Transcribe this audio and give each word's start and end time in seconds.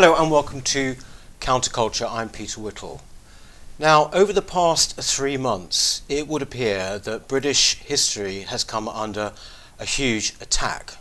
Hello 0.00 0.14
and 0.14 0.30
welcome 0.30 0.60
to 0.60 0.94
Counterculture. 1.40 2.08
I'm 2.08 2.28
Peter 2.28 2.60
Whittle. 2.60 3.02
Now, 3.80 4.10
over 4.12 4.32
the 4.32 4.40
past 4.40 4.94
three 4.94 5.36
months, 5.36 6.02
it 6.08 6.28
would 6.28 6.40
appear 6.40 7.00
that 7.00 7.26
British 7.26 7.74
history 7.78 8.42
has 8.42 8.62
come 8.62 8.88
under 8.88 9.32
a 9.76 9.84
huge 9.84 10.34
attack. 10.40 10.94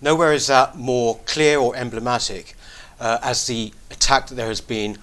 Nowhere 0.00 0.32
is 0.32 0.46
that 0.46 0.74
more 0.74 1.20
clear 1.26 1.58
or 1.58 1.76
emblematic 1.76 2.54
uh, 2.98 3.18
as 3.22 3.46
the 3.46 3.74
attack 3.90 4.28
that 4.28 4.36
there 4.36 4.48
has 4.48 4.62
been 4.62 4.96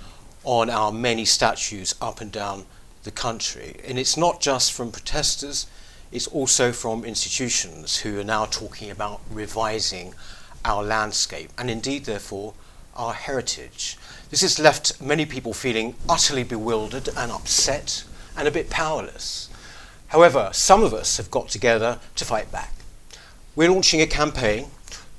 on 0.44 0.72
our 0.72 0.92
many 0.92 1.24
statues 1.24 1.94
up 2.02 2.20
and 2.20 2.32
down 2.32 2.66
the 3.04 3.12
country. 3.12 3.76
And 3.88 4.00
it's 4.00 4.18
not 4.18 4.42
just 4.42 4.74
from 4.74 4.92
protesters, 4.92 5.68
it's 6.12 6.26
also 6.26 6.72
from 6.72 7.06
institutions 7.06 7.98
who 7.98 8.20
are 8.20 8.24
now 8.24 8.46
talking 8.46 8.90
about 8.90 9.22
revising 9.30 10.16
our 10.66 10.82
landscape 10.82 11.52
and 11.56 11.70
indeed, 11.70 12.06
therefore, 12.06 12.56
our 12.98 13.14
heritage. 13.14 13.98
This 14.30 14.42
has 14.42 14.60
left 14.60 15.02
many 15.02 15.26
people 15.26 15.54
feeling 15.54 15.96
utterly 16.10 16.44
bewildered 16.44 17.08
and 17.16 17.32
upset 17.32 18.04
and 18.36 18.48
a 18.48 18.52
bit 18.52 18.70
powerless. 18.70 19.50
However, 20.08 20.50
some 20.54 20.84
of 20.84 20.94
us 20.94 21.18
have 21.18 21.32
got 21.32 21.50
together 21.50 22.00
to 22.16 22.26
fight 22.26 22.52
back. 22.52 22.74
We're 23.56 23.72
launching 23.72 24.02
a 24.02 24.08
campaign 24.08 24.68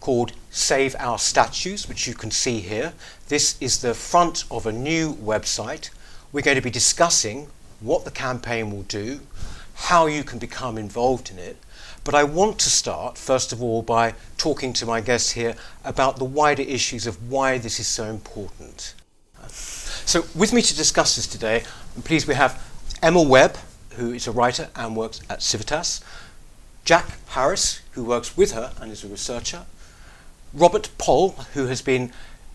called 0.01 0.33
Save 0.51 0.97
Our 0.99 1.19
Statues, 1.19 1.89
which 1.89 2.07
you 2.07 2.15
can 2.15 2.31
see 2.31 2.61
here. 2.61 2.93
This 3.29 3.57
is 3.61 3.81
the 3.81 3.95
front 3.95 4.45
of 4.51 4.67
a 4.67 4.73
new 4.73 5.15
website. 5.15 5.91
We're 6.33 6.43
going 6.43 6.57
to 6.57 6.63
be 6.63 6.71
discussing 6.71 7.49
what 7.81 8.05
the 8.05 8.11
campaign 8.11 8.71
will 8.71 8.83
do, 8.83 9.21
how 9.75 10.07
you 10.07 10.25
can 10.25 10.39
become 10.39 10.79
involved 10.79 11.31
in 11.31 11.39
it. 11.39 11.57
But 12.09 12.15
I 12.15 12.25
want 12.25 12.59
to 12.61 12.71
start, 12.71 13.19
first 13.19 13.53
of 13.53 13.63
all, 13.63 13.83
by 13.83 14.15
talking 14.39 14.73
to 14.73 14.87
my 14.87 15.03
guests 15.03 15.33
here 15.33 15.55
about 15.85 16.17
the 16.17 16.25
wider 16.25 16.63
issues 16.63 17.07
of 17.07 17.31
why 17.31 17.59
this 17.59 17.79
is 17.79 17.87
so 17.87 18.05
important. 18.05 18.95
So, 19.51 20.25
with 20.35 20.55
me 20.55 20.63
to 20.63 20.75
discuss 20.75 21.17
this 21.17 21.27
today, 21.27 21.65
I'm 21.95 22.01
pleased 22.01 22.27
we 22.27 22.33
have 22.33 22.67
Emma 23.03 23.21
Webb, 23.21 23.59
who 23.97 24.15
is 24.15 24.27
a 24.27 24.33
writer 24.33 24.71
and 24.75 24.97
works 24.97 25.21
at 25.29 25.43
Civitas, 25.43 26.01
Jack 26.83 27.05
Harris, 27.27 27.83
who 27.91 28.05
works 28.05 28.39
with 28.39 28.53
her 28.53 28.73
and 28.81 28.91
is 28.91 29.05
a 29.05 29.09
researcher, 29.09 29.67
Robert 30.55 30.89
Poll, 30.97 31.33
who 31.53 31.67
has 31.67 31.83
been 31.83 32.11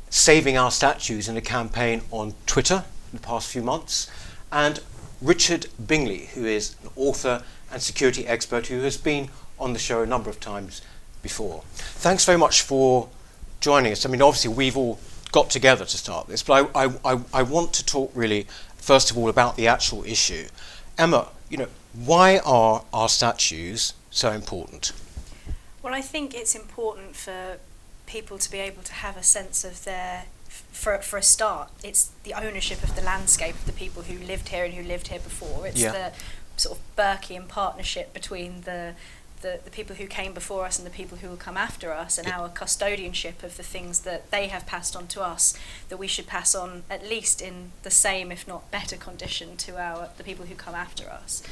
saving 0.10 0.58
our 0.58 0.72
statues 0.72 1.30
in 1.30 1.38
a 1.38 1.42
campaign 1.42 2.02
on 2.10 2.34
Twitter 2.48 2.86
in 3.12 3.20
the 3.20 3.24
past 3.24 3.52
few 3.52 3.62
months, 3.62 4.10
and 4.52 4.80
Richard 5.22 5.68
Bingley, 5.86 6.32
who 6.34 6.44
is 6.44 6.76
an 6.84 6.90
author 6.96 7.44
and 7.72 7.82
security 7.82 8.28
expert 8.28 8.68
who 8.68 8.82
has 8.82 8.98
been 8.98 9.30
on 9.60 9.74
the 9.74 9.80
show 9.80 10.02
a 10.02 10.06
number 10.06 10.30
of 10.30 10.40
times 10.40 10.82
before. 11.22 11.64
Thanks 11.74 12.26
very 12.26 12.38
much 12.38 12.62
for 12.62 13.10
joining 13.62 13.92
us. 13.92 14.06
I 14.06 14.10
mean, 14.10 14.22
obviously, 14.22 14.54
we've 14.54 14.78
all 14.78 15.00
got 15.32 15.50
together 15.50 15.86
to 15.86 15.98
start 15.98 16.28
this, 16.28 16.44
but 16.44 16.70
I, 16.76 16.92
I, 17.04 17.20
I, 17.34 17.44
want 17.44 17.74
to 17.74 17.86
talk 17.86 18.12
really, 18.14 18.46
first 18.78 19.10
of 19.10 19.18
all, 19.18 19.30
about 19.30 19.56
the 19.56 19.68
actual 19.68 20.04
issue. 20.04 20.48
Emma, 20.98 21.30
you 21.50 21.58
know, 21.58 21.68
why 21.94 22.40
are 22.40 22.84
our 22.94 23.10
statues 23.10 23.94
so 24.12 24.32
important? 24.32 24.92
Well, 25.82 25.94
I 25.94 26.02
think 26.02 26.36
it's 26.36 26.56
important 26.56 27.16
for 27.16 27.58
people 28.06 28.38
to 28.38 28.52
be 28.52 28.60
able 28.60 28.84
to 28.84 28.94
have 28.94 29.18
a 29.18 29.24
sense 29.24 29.64
of 29.64 29.86
their 29.86 30.26
for 30.72 30.98
for 31.00 31.18
a 31.18 31.24
start, 31.24 31.70
it's 31.84 32.12
the 32.24 32.34
ownership 32.34 32.84
of 32.84 32.96
the 32.96 33.02
landscape 33.02 33.56
of 33.56 33.66
the 33.66 33.72
people 33.72 34.04
who 34.04 34.18
lived 34.20 34.50
here 34.50 34.66
and 34.66 34.74
who 34.74 34.84
lived 34.84 35.08
here 35.08 35.20
before. 35.20 35.66
It's 35.66 35.80
Yeah. 35.80 35.92
the 35.92 36.12
sort 36.58 36.78
of 36.78 36.96
Burkean 36.96 37.48
partnership 37.48 38.14
between 38.14 38.62
the, 38.62 38.94
the 39.44 39.60
the 39.64 39.70
people 39.70 39.96
who 39.98 40.08
came 40.08 40.34
before 40.34 40.66
us 40.66 40.80
and 40.80 40.88
the 40.88 40.92
people 40.92 41.20
who 41.20 41.30
will 41.30 41.38
come 41.38 41.56
after 41.56 41.94
us, 41.94 42.18
and 42.18 42.28
our 42.28 42.50
custodianship 42.50 43.44
of 43.44 43.56
the 43.58 43.64
things 43.64 44.00
that 44.00 44.32
they 44.32 44.48
have 44.48 44.66
passed 44.66 44.96
on 44.96 45.06
to 45.08 45.22
us 45.22 45.54
that 45.90 45.98
we 45.98 46.08
should 46.08 46.26
pass 46.26 46.56
on 46.56 46.84
at 46.90 47.08
least 47.08 47.42
in 47.42 47.72
the 47.84 47.92
same, 47.92 48.32
if 48.32 48.48
not 48.48 48.72
better, 48.72 48.98
condition 48.98 49.56
to 49.58 49.78
our 49.78 50.10
the 50.18 50.24
people 50.24 50.46
who 50.48 50.56
come 50.56 50.74
after 50.74 51.08
us. 51.10 51.44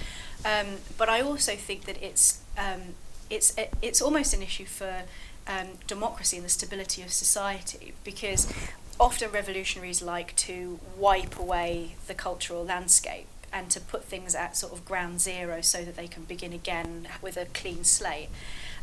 Um, 0.43 0.77
but 0.97 1.07
I 1.07 1.21
also 1.21 1.55
think 1.55 1.85
that 1.85 2.01
it's 2.01 2.41
um, 2.57 2.95
it's 3.29 3.55
it, 3.57 3.71
it's 3.83 4.01
almost 4.01 4.33
an 4.33 4.41
issue 4.41 4.65
for 4.65 5.03
um, 5.47 5.67
democracy 5.85 6.37
and 6.37 6.45
the 6.45 6.49
stability 6.49 7.01
of 7.03 7.11
society 7.11 7.93
because 8.03 8.51
often 8.99 9.31
revolutionaries 9.31 10.01
like 10.01 10.35
to 10.35 10.79
wipe 10.97 11.37
away 11.39 11.95
the 12.07 12.13
cultural 12.13 12.63
landscape 12.63 13.27
and 13.53 13.69
to 13.71 13.79
put 13.79 14.03
things 14.05 14.33
at 14.35 14.55
sort 14.57 14.73
of 14.73 14.85
ground 14.85 15.19
zero 15.21 15.61
so 15.61 15.83
that 15.83 15.95
they 15.95 16.07
can 16.07 16.23
begin 16.23 16.53
again 16.53 17.07
with 17.21 17.37
a 17.37 17.45
clean 17.45 17.83
slate. 17.83 18.29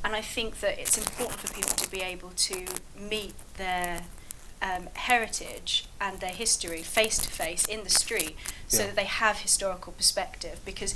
And 0.04 0.14
I 0.14 0.20
think 0.20 0.60
that 0.60 0.78
it's 0.78 0.96
important 0.98 1.40
for 1.40 1.52
people 1.54 1.70
to 1.76 1.90
be 1.90 2.00
able 2.02 2.30
to 2.30 2.66
meet 2.98 3.34
their 3.56 4.02
um, 4.60 4.88
heritage 4.94 5.86
and 6.00 6.20
their 6.20 6.32
history 6.32 6.82
face 6.82 7.18
to 7.18 7.28
face 7.28 7.64
in 7.64 7.84
the 7.84 7.90
street 7.90 8.36
so 8.66 8.80
Yeah. 8.80 8.86
that 8.88 8.96
they 8.96 9.04
have 9.04 9.38
historical 9.38 9.92
perspective 9.92 10.60
because 10.64 10.94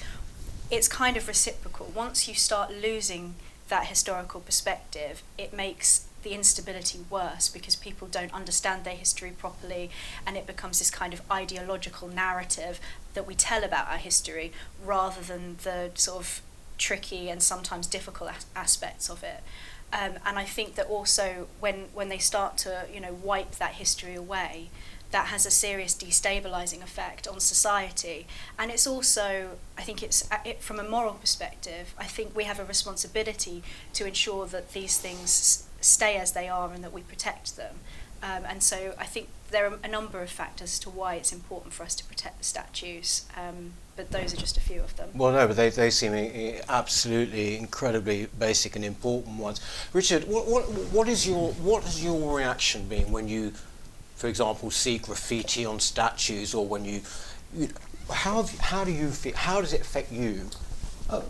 it's 0.70 0.88
kind 0.88 1.16
of 1.16 1.28
reciprocal. 1.28 1.92
Once 1.94 2.26
you 2.28 2.34
start 2.34 2.70
losing 2.72 3.34
that 3.68 3.86
historical 3.86 4.40
perspective, 4.40 5.22
it 5.38 5.52
makes 5.52 6.06
the 6.22 6.30
instability 6.30 7.00
worse 7.10 7.48
because 7.48 7.76
people 7.76 8.08
don't 8.08 8.32
understand 8.32 8.84
their 8.84 8.94
history 8.94 9.30
properly 9.30 9.90
and 10.26 10.36
it 10.36 10.46
becomes 10.46 10.78
this 10.78 10.90
kind 10.90 11.12
of 11.12 11.22
ideological 11.30 12.08
narrative 12.08 12.80
that 13.14 13.26
we 13.26 13.34
tell 13.34 13.64
about 13.64 13.88
our 13.88 13.98
history 13.98 14.52
rather 14.84 15.20
than 15.20 15.56
the 15.62 15.90
sort 15.94 16.18
of 16.18 16.42
tricky 16.78 17.28
and 17.28 17.42
sometimes 17.42 17.86
difficult 17.86 18.30
as- 18.30 18.46
aspects 18.56 19.08
of 19.08 19.22
it. 19.22 19.42
Um, 19.92 20.14
and 20.24 20.38
I 20.38 20.44
think 20.44 20.74
that 20.76 20.86
also 20.86 21.48
when, 21.60 21.86
when 21.92 22.08
they 22.08 22.18
start 22.18 22.56
to 22.58 22.86
you 22.92 23.00
know 23.00 23.12
wipe 23.12 23.52
that 23.56 23.74
history 23.74 24.14
away, 24.14 24.70
that 25.12 25.26
has 25.26 25.46
a 25.46 25.50
serious 25.50 25.94
destabilizing 25.94 26.82
effect 26.82 27.28
on 27.28 27.38
society. 27.38 28.26
And 28.58 28.70
it's 28.70 28.86
also, 28.86 29.58
I 29.78 29.82
think 29.82 30.02
it's 30.02 30.30
uh, 30.32 30.38
it, 30.44 30.62
from 30.62 30.80
a 30.80 30.82
moral 30.82 31.14
perspective, 31.14 31.94
I 31.98 32.04
think 32.04 32.34
we 32.34 32.44
have 32.44 32.58
a 32.58 32.64
responsibility 32.64 33.62
to 33.92 34.06
ensure 34.06 34.46
that 34.46 34.72
these 34.72 34.98
things 34.98 35.68
stay 35.82 36.16
as 36.16 36.32
they 36.32 36.48
are 36.48 36.72
and 36.72 36.82
that 36.84 36.92
we 36.92 37.02
protect 37.02 37.56
them. 37.56 37.76
Um, 38.22 38.44
and 38.48 38.62
so 38.62 38.94
I 38.98 39.04
think 39.06 39.28
there 39.50 39.66
are 39.68 39.78
a 39.82 39.88
number 39.88 40.22
of 40.22 40.30
factors 40.30 40.74
as 40.74 40.78
to 40.80 40.90
why 40.90 41.16
it's 41.16 41.32
important 41.32 41.74
for 41.74 41.82
us 41.82 41.94
to 41.96 42.04
protect 42.04 42.38
the 42.38 42.44
statues, 42.44 43.24
um, 43.36 43.72
but 43.96 44.10
those 44.12 44.32
are 44.32 44.36
just 44.36 44.56
a 44.56 44.60
few 44.60 44.80
of 44.80 44.96
them. 44.96 45.10
Well, 45.12 45.32
no, 45.32 45.46
but 45.48 45.56
they, 45.56 45.70
they 45.70 45.90
seem 45.90 46.12
i- 46.12 46.16
i- 46.18 46.60
absolutely 46.68 47.56
incredibly 47.58 48.26
basic 48.38 48.76
and 48.76 48.84
important 48.84 49.38
ones. 49.38 49.60
Richard, 49.92 50.24
what, 50.28 50.46
what, 50.46 50.62
what 50.92 51.08
is 51.08 51.26
your 51.26 51.50
what 51.54 51.82
has 51.82 52.02
your 52.02 52.36
reaction 52.36 52.86
been 52.86 53.10
when 53.10 53.26
you, 53.26 53.52
for 54.14 54.28
example, 54.28 54.70
see 54.70 54.98
graffiti 54.98 55.64
on 55.66 55.80
statues, 55.80 56.54
or 56.54 56.64
when 56.64 56.84
you, 56.84 57.00
you 57.52 57.68
how 58.08 58.36
have- 58.42 58.58
how 58.60 58.84
do 58.84 58.92
you 58.92 59.10
feel? 59.10 59.34
How 59.34 59.60
does 59.60 59.72
it 59.72 59.80
affect 59.80 60.12
you? 60.12 60.48
Uh, 61.10 61.22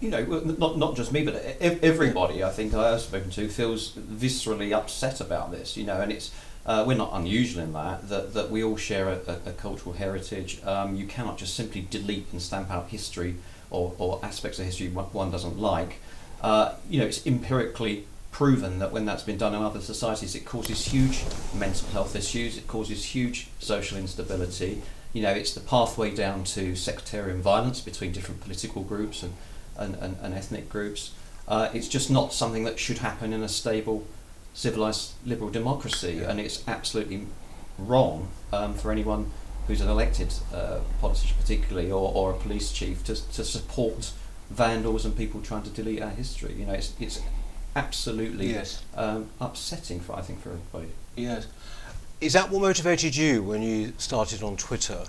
you 0.00 0.10
know, 0.10 0.24
not 0.58 0.78
not 0.78 0.96
just 0.96 1.12
me, 1.12 1.24
but 1.24 1.34
everybody 1.60 2.44
I 2.44 2.50
think 2.50 2.74
I 2.74 2.90
have 2.90 3.00
spoken 3.00 3.30
to 3.30 3.48
feels 3.48 3.92
viscerally 3.92 4.72
upset 4.72 5.20
about 5.20 5.50
this. 5.50 5.76
You 5.76 5.84
know, 5.84 6.00
and 6.00 6.12
it's 6.12 6.30
uh, 6.66 6.84
we're 6.86 6.96
not 6.96 7.10
unusual 7.14 7.62
in 7.62 7.72
that 7.72 8.08
that, 8.08 8.34
that 8.34 8.50
we 8.50 8.62
all 8.62 8.76
share 8.76 9.08
a, 9.08 9.20
a, 9.26 9.50
a 9.50 9.52
cultural 9.52 9.94
heritage. 9.94 10.62
Um, 10.64 10.94
you 10.94 11.06
cannot 11.06 11.38
just 11.38 11.54
simply 11.54 11.86
delete 11.90 12.26
and 12.32 12.40
stamp 12.40 12.70
out 12.70 12.88
history 12.88 13.36
or, 13.70 13.94
or 13.98 14.20
aspects 14.22 14.58
of 14.58 14.66
history 14.66 14.88
one, 14.88 15.06
one 15.06 15.30
doesn't 15.30 15.58
like. 15.58 16.00
Uh, 16.40 16.74
you 16.88 17.00
know, 17.00 17.06
it's 17.06 17.26
empirically 17.26 18.06
proven 18.30 18.78
that 18.78 18.92
when 18.92 19.04
that's 19.04 19.22
been 19.22 19.38
done 19.38 19.54
in 19.54 19.62
other 19.62 19.80
societies, 19.80 20.34
it 20.34 20.44
causes 20.44 20.86
huge 20.86 21.24
mental 21.54 21.88
health 21.88 22.14
issues. 22.14 22.56
It 22.56 22.68
causes 22.68 23.04
huge 23.06 23.48
social 23.58 23.98
instability. 23.98 24.82
You 25.12 25.22
know, 25.22 25.30
it's 25.30 25.52
the 25.54 25.60
pathway 25.60 26.14
down 26.14 26.44
to 26.44 26.76
sectarian 26.76 27.42
violence 27.42 27.80
between 27.80 28.12
different 28.12 28.40
political 28.40 28.82
groups 28.82 29.22
and 29.22 29.32
and, 29.78 29.94
and, 29.96 30.16
and 30.22 30.34
ethnic 30.34 30.68
groups. 30.68 31.12
Uh, 31.46 31.70
it's 31.72 31.88
just 31.88 32.10
not 32.10 32.32
something 32.32 32.64
that 32.64 32.78
should 32.78 32.98
happen 32.98 33.32
in 33.32 33.42
a 33.42 33.48
stable, 33.48 34.06
civilized 34.54 35.12
liberal 35.24 35.50
democracy, 35.50 36.18
Yeah. 36.20 36.30
and 36.30 36.40
it's 36.40 36.62
absolutely 36.68 37.26
wrong 37.78 38.28
um, 38.52 38.74
for 38.74 38.90
anyone 38.92 39.30
who's 39.66 39.80
an 39.80 39.88
elected 39.88 40.32
uh, 40.54 40.80
politician, 41.00 41.36
particularly, 41.40 41.90
or, 41.90 42.12
or 42.14 42.32
a 42.32 42.36
police 42.36 42.72
chief, 42.72 43.02
to, 43.04 43.14
to 43.32 43.44
support 43.44 44.12
vandals 44.50 45.04
and 45.04 45.16
people 45.16 45.40
trying 45.42 45.62
to 45.62 45.70
delete 45.70 46.02
our 46.02 46.10
history. 46.10 46.52
You 46.54 46.66
know, 46.66 46.72
it's, 46.72 46.94
it's 46.98 47.20
absolutely 47.76 48.52
Yes. 48.52 48.82
um, 48.96 49.28
upsetting 49.40 50.00
for 50.00 50.14
I 50.16 50.22
think 50.22 50.42
for 50.42 50.50
everybody. 50.50 50.92
Yes. 51.16 51.46
Is 52.20 52.32
that 52.32 52.50
what 52.50 52.62
motivated 52.62 53.14
you 53.14 53.42
when 53.42 53.62
you 53.62 53.92
started 53.98 54.42
on 54.42 54.56
Twitter, 54.56 55.04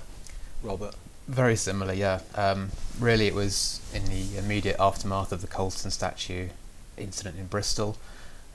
Robert? 0.61 0.93
Very 1.29 1.55
similar, 1.57 1.93
yeah. 1.93 2.21
Um, 2.33 2.71
really, 2.99 3.27
it 3.27 3.35
was 3.35 3.81
in 3.93 4.05
the 4.05 4.39
immediate 4.39 4.77
aftermath 4.79 5.31
of 5.31 5.41
the 5.41 5.47
Colston 5.47 5.91
statue 5.91 6.49
incident 6.97 7.37
in 7.37 7.45
Bristol, 7.45 7.97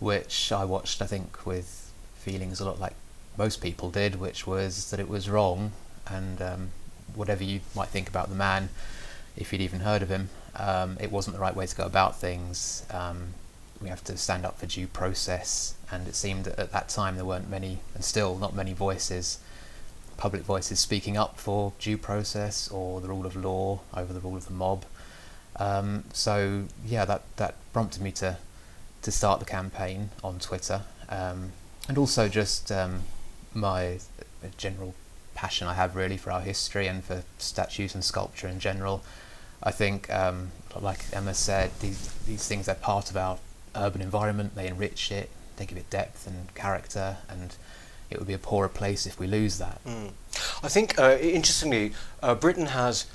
which 0.00 0.50
I 0.50 0.65
watched, 0.65 1.00
I 1.00 1.06
think, 1.06 1.47
with 1.47 1.93
feelings 2.17 2.59
a 2.59 2.65
lot 2.65 2.81
like 2.81 2.94
most 3.38 3.62
people 3.62 3.91
did, 3.91 4.17
which 4.17 4.44
was 4.44 4.91
that 4.91 4.99
it 4.99 5.09
was 5.09 5.31
wrong, 5.31 5.71
and 6.09 6.43
um, 6.43 6.71
whatever 7.15 7.44
you 7.44 7.61
might 7.76 7.91
think 7.91 8.09
about 8.09 8.29
the 8.29 8.35
man, 8.35 8.71
if 9.37 9.53
you'd 9.53 9.62
even 9.62 9.81
heard 9.81 10.03
of 10.03 10.09
him, 10.09 10.31
um, 10.56 10.97
it 11.00 11.12
wasn't 11.12 11.37
the 11.37 11.41
right 11.41 11.55
way 11.55 11.67
to 11.67 11.76
go 11.76 11.85
about 11.85 12.21
things. 12.21 12.85
Um, 12.91 13.35
we 13.81 13.88
have 13.88 14.03
to 14.03 14.17
stand 14.17 14.44
up 14.44 14.59
for 14.59 14.67
due 14.67 14.88
process, 14.88 15.75
and 15.93 16.09
it 16.09 16.17
seemed 16.17 16.47
that 16.47 16.59
at 16.59 16.73
that 16.73 16.88
time 16.88 17.15
there 17.15 17.25
weren't 17.25 17.49
many, 17.49 17.79
and 17.94 18.05
still 18.05 18.37
not 18.37 18.53
many 18.53 18.73
voices, 18.73 19.38
public 20.16 20.43
voices 20.43 20.81
speaking 20.81 21.16
up 21.16 21.38
for 21.38 21.72
due 21.78 21.99
process 21.99 22.69
or 22.69 23.00
the 23.00 23.08
rule 23.08 23.26
of 23.26 23.37
law 23.37 23.81
over 23.94 24.12
the 24.12 24.20
rule 24.20 24.37
of 24.37 24.46
the 24.46 24.52
mob. 24.52 24.84
Um, 25.56 26.05
so 26.12 26.64
yeah, 26.84 27.05
that 27.05 27.22
that 27.37 27.55
prompted 27.72 28.02
me 28.02 28.12
to 28.12 28.38
to 29.02 29.12
start 29.12 29.38
the 29.40 29.46
campaign 29.46 30.11
on 30.22 30.38
Twitter, 30.38 30.82
um, 31.08 31.52
and 31.88 31.99
also 31.99 32.28
just 32.28 32.72
um, 32.72 33.02
my 33.52 33.99
general 34.56 34.94
passion 35.34 35.66
I 35.69 35.75
have 35.75 35.96
really 35.96 36.16
for 36.16 36.31
our 36.31 36.40
history 36.40 36.87
and 36.87 37.05
for 37.05 37.22
statues 37.38 37.94
and 37.94 38.05
sculpture 38.05 38.49
in 38.49 38.61
general. 38.61 39.02
I 39.62 39.70
think, 39.70 40.12
um, 40.12 40.52
like 40.78 41.05
Emma 41.12 41.34
said, 41.34 41.70
these 41.81 42.12
these 42.26 42.46
things 42.46 42.69
are 42.69 42.75
part 42.75 43.11
of 43.11 43.16
our 43.16 43.38
urban 43.75 44.02
environment. 44.02 44.55
They 44.55 44.66
enrich 44.66 45.11
it, 45.11 45.31
they 45.56 45.66
give 45.66 45.78
it 45.78 45.88
depth 45.90 46.26
and 46.26 46.55
character, 46.55 47.19
and 47.28 47.56
it 48.14 48.19
would 48.20 48.28
be 48.28 48.34
a 48.34 48.38
poorer 48.38 48.69
place 48.69 49.06
if 49.06 49.19
we 49.19 49.26
lose 49.26 49.58
that. 49.58 49.84
Mm. 49.84 50.12
I 50.62 50.69
think, 50.69 50.99
uh, 50.99 51.16
interestingly, 51.20 51.93
uh, 52.22 52.34
Britain 52.34 52.66
has 52.66 53.06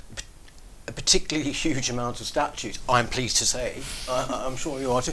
a 0.86 0.92
particularly 0.92 1.52
huge 1.64 1.90
amount 1.90 2.20
of 2.20 2.26
statues. 2.26 2.78
I'm 2.88 3.08
pleased 3.08 3.36
to 3.38 3.46
say. 3.46 3.78
Uh, 4.08 4.44
I'm 4.46 4.56
sure 4.56 4.80
you 4.80 4.92
are 4.92 5.02
too. 5.02 5.12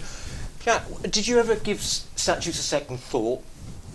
Yeah, 0.66 0.84
did 1.04 1.28
you 1.28 1.40
ever 1.40 1.56
give 1.56 1.82
statues 1.82 2.60
a 2.60 2.64
second 2.64 3.00
thought? 3.00 3.42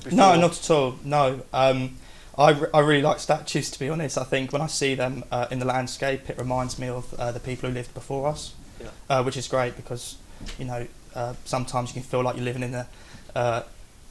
Before? 0.02 0.16
No, 0.16 0.36
not 0.36 0.58
at 0.58 0.70
all. 0.70 0.96
No. 1.04 1.42
Um, 1.52 1.96
I, 2.38 2.52
re- 2.52 2.68
I 2.72 2.80
really 2.80 3.02
like 3.02 3.20
statues, 3.20 3.70
to 3.72 3.78
be 3.78 3.90
honest. 3.90 4.16
I 4.16 4.24
think 4.24 4.52
when 4.52 4.62
I 4.62 4.66
see 4.66 4.94
them 4.94 5.22
uh, 5.30 5.48
in 5.50 5.58
the 5.58 5.66
landscape, 5.66 6.30
it 6.30 6.38
reminds 6.38 6.78
me 6.78 6.88
of 6.88 7.12
uh, 7.14 7.30
the 7.30 7.40
people 7.40 7.68
who 7.68 7.74
lived 7.74 7.92
before 7.92 8.26
us, 8.28 8.54
Yeah. 8.80 8.86
uh, 9.10 9.22
which 9.22 9.36
is 9.36 9.46
great 9.48 9.76
because, 9.76 10.16
you 10.58 10.64
know, 10.64 10.86
uh, 11.14 11.34
sometimes 11.44 11.90
you 11.90 11.94
can 12.00 12.02
feel 12.02 12.22
like 12.22 12.36
you're 12.36 12.44
living 12.44 12.62
in 12.62 12.74
a, 12.74 12.86
uh, 13.36 13.62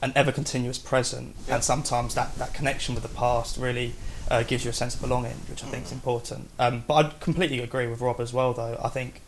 an 0.02 0.12
ever 0.16 0.32
continuous 0.32 0.78
present, 0.78 1.34
Yeah. 1.46 1.54
and 1.56 1.64
sometimes 1.64 2.14
that, 2.14 2.36
that 2.38 2.52
connection 2.54 2.94
with 2.94 3.02
the 3.04 3.08
past 3.08 3.56
really 3.56 3.94
uh, 4.30 4.42
gives 4.42 4.64
you 4.64 4.70
a 4.70 4.72
sense 4.74 4.94
of 4.94 5.00
belonging, 5.00 5.36
which 5.48 5.62
I 5.62 5.66
think 5.68 5.84
is 5.84 5.90
Mm. 5.90 5.94
important. 5.94 6.50
Um, 6.58 6.84
but 6.86 6.94
I 6.94 7.10
completely 7.20 7.60
agree 7.60 7.86
with 7.86 8.00
Rob 8.00 8.20
as 8.20 8.32
well, 8.32 8.52
though. 8.52 8.78
I 8.82 8.88
think 8.88 9.20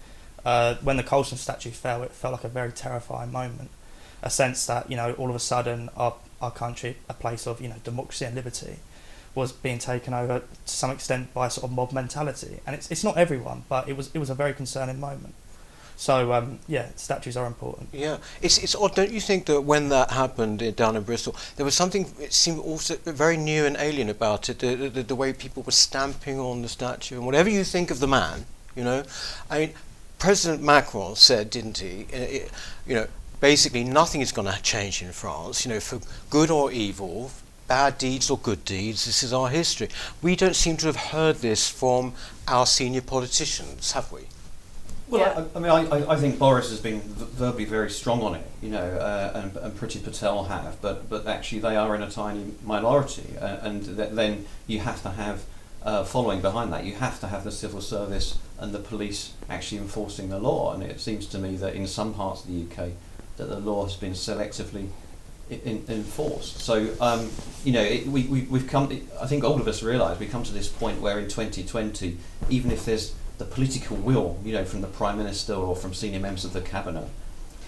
uh, 0.45 0.75
when 0.83 0.97
the 0.97 1.03
Colston 1.03 1.39
statue 1.39 1.71
fell, 1.71 2.03
it 2.03 2.13
felt 2.13 2.33
like 2.33 2.45
a 2.45 2.49
very 2.49 2.73
terrifying 2.73 3.31
moment. 3.33 3.71
A 4.23 4.31
sense 4.31 4.65
that, 4.67 4.91
you 4.91 4.97
know, 4.97 5.13
all 5.15 5.29
of 5.31 5.37
a 5.37 5.41
sudden 5.41 5.91
our, 5.97 6.15
our 6.41 6.51
country, 6.51 6.97
a 7.09 7.15
place 7.15 7.47
of, 7.47 7.61
you 7.61 7.69
know, 7.69 7.77
democracy 7.85 8.25
and 8.25 8.35
liberty, 8.35 8.77
was 9.35 9.53
being 9.53 9.79
taken 9.79 10.15
over 10.15 10.41
to 10.41 10.47
some 10.65 10.91
extent 10.91 11.35
by 11.35 11.47
a 11.49 11.51
sort 11.51 11.65
of 11.65 11.73
mob 11.73 11.93
mentality. 11.93 12.61
And 12.67 12.75
it's, 12.77 12.91
it's 12.91 13.03
not 13.05 13.17
everyone, 13.19 13.65
but 13.69 13.89
it 13.89 13.97
was, 13.97 14.11
it 14.15 14.19
was 14.19 14.31
a 14.31 14.35
very 14.35 14.55
concerning 14.55 14.99
moment. 15.01 15.35
So, 15.97 16.33
um, 16.33 16.59
yeah, 16.67 16.89
statues 16.97 17.37
are 17.37 17.47
important. 17.47 17.89
Yeah, 17.93 18.19
it's 18.43 18.59
it's 18.59 18.75
odd, 18.75 18.95
don't 18.95 19.11
you 19.13 19.21
think 19.21 19.47
that 19.47 19.61
when 19.63 19.89
that 19.91 20.11
happened 20.11 20.75
down 20.77 20.97
in 20.97 21.03
Bristol, 21.05 21.35
there 21.57 21.65
was 21.65 21.75
something 21.75 22.07
it 22.21 22.33
seemed 22.33 22.59
also 22.61 22.97
very 23.05 23.37
new 23.37 23.65
and 23.65 23.77
alien 23.79 24.09
about 24.11 24.49
it. 24.49 24.59
The, 24.59 24.75
the 24.89 25.03
the 25.03 25.15
way 25.15 25.33
people 25.33 25.63
were 25.63 25.73
stamping 25.73 26.39
on 26.41 26.63
the 26.63 26.69
statue, 26.69 27.17
and 27.17 27.25
whatever 27.27 27.49
you 27.49 27.65
think 27.65 27.91
of 27.91 28.01
the 28.01 28.09
man, 28.09 28.45
you 28.77 28.83
know, 28.85 29.05
I 29.51 29.59
mean, 29.59 29.73
President 30.19 30.63
Macron 30.63 31.17
said, 31.17 31.51
didn't 31.51 31.79
he? 31.79 32.07
uh, 32.13 32.17
it- 32.17 32.51
you 32.87 32.95
know, 32.97 33.07
basically 33.41 33.85
nothing 33.85 34.21
is 34.21 34.33
going 34.33 34.49
to 34.53 34.63
change 34.63 35.01
in 35.01 35.13
France. 35.13 35.65
You 35.65 35.73
know, 35.75 35.81
for 35.81 36.01
good 36.31 36.51
or 36.51 36.73
evil. 36.73 37.31
Bad 37.67 37.97
deeds 37.97 38.29
or 38.29 38.37
good 38.37 38.63
deeds, 38.67 39.07
this 39.07 39.23
is 39.23 39.33
our 39.33 39.49
history. 39.49 39.89
We 40.21 40.37
don't 40.37 40.55
seem 40.55 40.77
to 40.77 40.87
have 40.87 40.97
heard 40.97 41.37
this 41.37 41.67
from 41.67 42.13
our 42.47 42.67
senior 42.67 43.01
politicians, 43.01 43.93
have 43.93 44.13
we? 44.13 44.21
Well, 45.09 45.21
Yeah. 45.21 45.45
I, 45.55 45.59
I 45.59 45.61
mean, 45.61 45.71
I, 45.93 46.11
I- 46.13 46.17
think 46.17 46.39
Boris 46.39 46.71
has 46.71 46.81
been 46.81 47.01
verbally 47.03 47.65
very 47.67 47.91
strong 47.91 48.23
on 48.23 48.35
it, 48.35 48.47
you 48.63 48.71
know, 48.71 48.79
uh, 48.83 49.33
and, 49.35 49.57
and 49.57 49.73
Priti 49.79 50.03
Patel 50.03 50.45
have, 50.45 50.81
but, 50.81 51.09
but 51.11 51.27
actually 51.27 51.61
they 51.61 51.77
are 51.77 51.95
in 51.95 52.03
a 52.03 52.11
tiny 52.11 52.53
minority, 52.65 53.37
uh, 53.41 53.59
and 53.63 53.85
th- 53.85 54.11
then 54.13 54.47
you 54.67 54.81
have 54.81 55.03
to 55.03 55.11
have, 55.11 55.45
uh, 55.83 56.05
following 56.05 56.41
behind 56.41 56.73
that, 56.73 56.85
you 56.85 56.95
have 56.95 57.21
to 57.21 57.27
have 57.29 57.45
the 57.45 57.53
civil 57.53 57.81
service 57.83 58.39
and 58.59 58.73
the 58.73 58.79
police 58.79 59.33
actually 59.51 59.79
enforcing 59.79 60.31
the 60.31 60.39
law, 60.39 60.73
and 60.73 60.83
it 60.83 61.01
seems 61.01 61.27
to 61.27 61.39
me 61.39 61.57
that 61.57 61.75
in 61.75 61.87
some 61.87 62.15
parts 62.15 62.43
of 62.45 62.49
the 62.49 62.63
UK, 62.63 62.93
that 63.37 63.47
the 63.49 63.59
law 63.61 63.85
has 63.85 63.97
been 63.97 64.13
selectively 64.13 64.89
in, 65.51 65.85
enforced. 65.89 66.61
So, 66.61 66.89
um, 67.01 67.29
you 67.65 67.73
know, 67.73 67.83
it, 67.83 68.07
we, 68.07 68.23
we, 68.25 68.43
we've 68.43 68.67
come, 68.67 68.89
I 69.21 69.27
think 69.27 69.45
all 69.45 69.61
of 69.61 69.69
us 69.69 69.83
realise 69.83 70.19
we 70.19 70.27
come 70.27 70.45
to 70.45 70.53
this 70.55 70.69
point 70.69 71.01
where 71.03 71.19
in 71.19 71.25
2020, 71.29 72.17
even 72.49 72.71
if 72.71 72.87
there's 72.87 73.15
the 73.39 73.45
political 73.45 73.97
will, 73.97 74.39
you 74.45 74.53
know, 74.53 74.65
from 74.65 74.81
the 74.81 74.87
Prime 74.87 75.19
Minister 75.19 75.55
or 75.55 75.75
from 75.75 75.95
senior 75.95 76.21
members 76.21 76.45
of 76.45 76.53
the 76.53 76.61
Cabinet, 76.61 77.09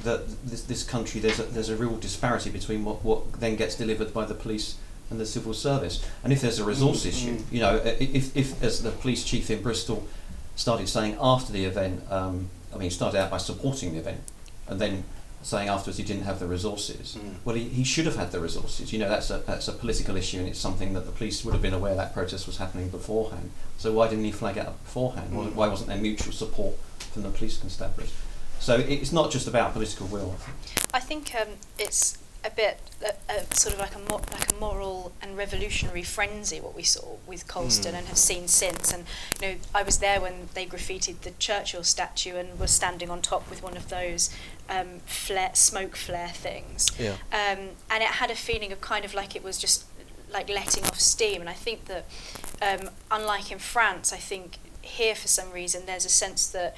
that 0.04 0.28
this, 0.44 0.62
this 0.62 0.84
country, 0.84 1.20
there's 1.20 1.40
a, 1.40 1.44
there's 1.44 1.68
a 1.68 1.76
real 1.76 1.96
disparity 1.96 2.50
between 2.50 2.84
what, 2.84 3.04
what 3.04 3.32
then 3.40 3.56
gets 3.56 3.74
delivered 3.74 4.12
by 4.14 4.24
the 4.24 4.34
police 4.34 4.76
and 5.10 5.20
the 5.20 5.26
civil 5.26 5.54
service. 5.54 6.04
And 6.22 6.32
if 6.32 6.40
there's 6.40 6.58
a 6.58 6.64
resource 6.64 7.04
Mm, 7.04 7.08
issue, 7.08 7.36
mm. 7.36 7.52
you 7.52 7.60
know, 7.60 7.76
if, 7.76 8.36
if, 8.36 8.62
as 8.62 8.82
the 8.82 8.90
police 8.90 9.24
chief 9.24 9.50
in 9.50 9.62
Bristol 9.62 10.06
started 10.54 10.88
saying 10.88 11.16
after 11.20 11.52
the 11.52 11.64
event, 11.64 12.02
um, 12.10 12.50
I 12.72 12.74
mean, 12.74 12.84
he 12.84 12.90
started 12.90 13.18
out 13.18 13.30
by 13.30 13.38
supporting 13.38 13.92
the 13.92 13.98
event, 13.98 14.20
and 14.68 14.80
then 14.80 15.04
saying 15.42 15.68
afterwards 15.68 15.98
he 15.98 16.04
didn't 16.04 16.24
have 16.24 16.40
the 16.40 16.46
resources. 16.46 17.16
Mm. 17.18 17.34
Well, 17.44 17.54
he, 17.56 17.64
he 17.68 17.84
should 17.84 18.06
have 18.06 18.16
had 18.16 18.32
the 18.32 18.40
resources. 18.40 18.92
You 18.92 18.98
know, 18.98 19.08
that's 19.08 19.30
a 19.30 19.38
that's 19.46 19.68
a 19.68 19.72
political 19.72 20.16
issue, 20.16 20.38
and 20.38 20.48
it's 20.48 20.58
something 20.58 20.92
that 20.94 21.06
the 21.06 21.12
police 21.12 21.44
would 21.44 21.52
have 21.52 21.62
been 21.62 21.74
aware 21.74 21.94
that 21.94 22.12
protest 22.14 22.46
was 22.46 22.56
happening 22.56 22.88
beforehand. 22.88 23.50
So 23.78 23.92
why 23.92 24.08
didn't 24.08 24.24
he 24.24 24.32
flag 24.32 24.56
it 24.56 24.66
up 24.66 24.82
beforehand? 24.84 25.36
Why- 25.36 25.44
Mm. 25.44 25.54
Why 25.54 25.68
wasn't 25.68 25.88
there 25.88 25.98
mutual 25.98 26.32
support 26.32 26.74
from 27.12 27.22
the 27.22 27.30
police 27.30 27.58
constabulary? 27.58 28.10
So 28.58 28.76
it's 28.76 29.12
not 29.12 29.30
just 29.30 29.46
about 29.46 29.72
political 29.74 30.06
will. 30.08 30.34
I 30.34 30.36
think. 30.36 30.94
I 30.94 31.00
think 31.00 31.34
um, 31.34 31.48
it's 31.78 32.18
a 32.44 32.50
bit 32.50 32.78
uh, 33.04 33.10
uh, 33.28 33.42
sort 33.52 33.74
of 33.74 33.80
like 33.80 33.94
a 33.96 33.98
mo- 33.98 34.22
like 34.32 34.52
a 34.52 34.54
moral 34.54 35.10
and 35.20 35.36
revolutionary 35.36 36.02
frenzy 36.04 36.60
what 36.60 36.76
we 36.76 36.82
saw 36.84 37.16
with 37.26 37.46
Colston 37.48 37.92
Mm. 37.94 37.98
and 37.98 38.06
have 38.08 38.16
seen 38.18 38.46
since. 38.48 38.92
And 38.92 39.04
you 39.40 39.48
know, 39.48 39.54
I 39.74 39.82
was 39.82 39.98
there 39.98 40.20
when 40.20 40.48
they 40.54 40.64
graffitied 40.64 41.20
the 41.22 41.32
Churchill 41.38 41.82
statue 41.84 42.36
and 42.36 42.58
was 42.58 42.70
standing 42.70 43.10
on 43.10 43.20
top 43.20 43.48
with 43.50 43.62
one 43.62 43.76
of 43.76 43.88
those 43.88 44.30
um, 44.68 45.00
flare, 45.06 45.50
smoke 45.54 45.96
flare 45.96 46.28
things. 46.28 46.88
Yeah. 46.98 47.12
Um, 47.32 47.70
and 47.90 48.02
it 48.02 48.08
had 48.20 48.30
a 48.30 48.36
feeling 48.36 48.72
of 48.72 48.80
kind 48.80 49.04
of 49.04 49.14
like 49.14 49.36
it 49.36 49.44
was 49.44 49.58
just 49.58 49.84
like 50.32 50.48
letting 50.48 50.84
off 50.84 51.00
steam. 51.00 51.40
And 51.40 51.48
I 51.48 51.54
think 51.54 51.86
that, 51.86 52.04
um, 52.60 52.90
unlike 53.10 53.50
in 53.50 53.58
France, 53.58 54.12
I 54.12 54.16
think 54.18 54.58
here 54.82 55.14
for 55.14 55.28
some 55.28 55.50
reason 55.52 55.82
there's 55.86 56.04
a 56.04 56.10
sense 56.10 56.48
that 56.48 56.76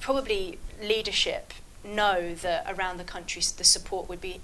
probably 0.00 0.58
leadership 0.80 1.52
know 1.84 2.34
that 2.34 2.64
around 2.72 2.96
the 2.98 3.04
country 3.04 3.42
the 3.56 3.64
support 3.64 4.08
would 4.08 4.20
be 4.20 4.40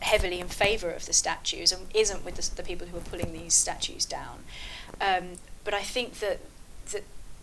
heavily 0.00 0.38
in 0.40 0.48
favour 0.48 0.90
of 0.90 1.06
the 1.06 1.12
statues 1.12 1.72
and 1.72 1.86
isn't 1.94 2.24
with 2.24 2.36
the, 2.36 2.56
the 2.56 2.62
people 2.62 2.86
who 2.86 2.96
are 2.96 3.00
pulling 3.00 3.32
these 3.32 3.54
statues 3.54 4.04
down. 4.04 4.40
Um, 5.00 5.32
but 5.64 5.74
I 5.74 5.82
think 5.82 6.14
that 6.20 6.40
that, 6.92 7.02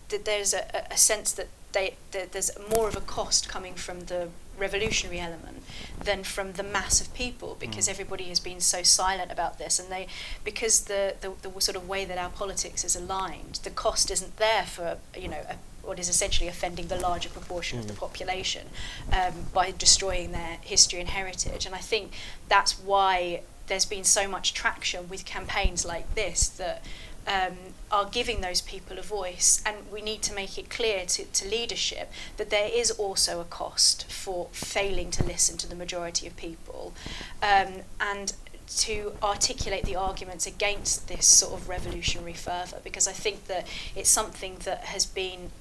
that 0.10 0.26
there's 0.26 0.54
a, 0.54 0.86
a- 0.90 0.98
sense 0.98 1.32
that 1.34 1.48
they 1.74 1.96
that 2.12 2.32
there's 2.32 2.52
more 2.70 2.88
of 2.88 2.96
a 2.96 3.02
cost 3.02 3.50
coming 3.50 3.76
from 3.76 4.02
the 4.02 4.30
revolutionary 4.58 5.20
element 5.20 5.64
than 6.04 6.24
from 6.24 6.54
the 6.54 6.64
mass 6.64 7.02
of 7.02 7.14
people 7.14 7.56
because 7.60 7.88
Mm. 7.88 7.92
everybody 7.92 8.24
has 8.26 8.40
been 8.40 8.60
so 8.62 8.84
silent 8.84 9.32
about 9.32 9.58
this 9.58 9.80
and 9.80 9.90
they 9.92 10.08
because 10.44 10.82
the, 10.86 11.16
the 11.22 11.32
the 11.42 11.62
sort 11.62 11.76
of 11.76 11.88
way 11.88 12.06
that 12.06 12.18
our 12.18 12.30
politics 12.30 12.84
is 12.84 12.96
aligned 12.96 13.60
the 13.64 13.70
cost 13.70 14.10
isn't 14.12 14.38
there 14.38 14.64
for 14.64 14.98
you 15.18 15.28
know 15.28 15.44
a, 15.50 15.56
what 15.86 16.00
is 16.00 16.10
essentially 16.10 16.48
offending 16.48 16.88
the 16.88 16.96
larger 16.96 17.30
proportion 17.30 17.78
of 17.80 17.88
the 17.88 17.94
Mm. 17.94 18.00
population 18.00 18.68
um, 19.12 19.34
by 19.54 19.72
destroying 19.72 20.32
their 20.32 20.58
history 20.62 21.00
and 21.00 21.10
heritage 21.10 21.66
and 21.66 21.76
I 21.76 21.80
think 21.80 22.12
that's 22.50 22.80
why 22.80 23.42
there's 23.68 23.86
been 23.86 24.04
so 24.04 24.28
much 24.28 24.54
traction 24.54 25.10
with 25.10 25.26
campaigns 25.26 25.86
like 25.86 26.14
this 26.16 26.48
that 26.50 26.84
um, 27.28 27.58
are 27.96 28.06
giving 28.20 28.42
those 28.42 28.62
people 28.74 29.00
a 29.00 29.02
voice, 29.02 29.64
and 29.66 29.76
we 29.90 30.02
need 30.02 30.22
to 30.22 30.34
make 30.34 30.58
it 30.62 30.70
clear 30.70 31.06
to, 31.06 31.24
to 31.24 31.48
leadership 31.48 32.12
that 32.36 32.50
there 32.50 32.70
is 32.82 32.92
also 32.92 33.40
a 33.40 33.46
cost 33.46 34.12
for 34.12 34.48
failing 34.52 35.10
to 35.10 35.24
listen 35.24 35.56
to 35.58 35.68
the 35.68 35.76
majority 35.76 36.28
of 36.28 36.36
people, 36.36 36.94
um, 37.42 37.72
and 38.02 38.34
to 38.68 39.14
articulate 39.24 39.86
the 39.86 39.96
arguments 39.96 40.46
against 40.46 41.08
this 41.08 41.26
sort 41.26 41.54
of 41.54 41.70
revolutionary 41.70 42.34
fervour, 42.34 42.80
because 42.84 43.08
I 43.08 43.14
think 43.14 43.38
that 43.48 43.66
it's 43.96 44.10
something 44.10 44.58
that 44.66 44.82
has 44.96 45.06
been 45.06 45.52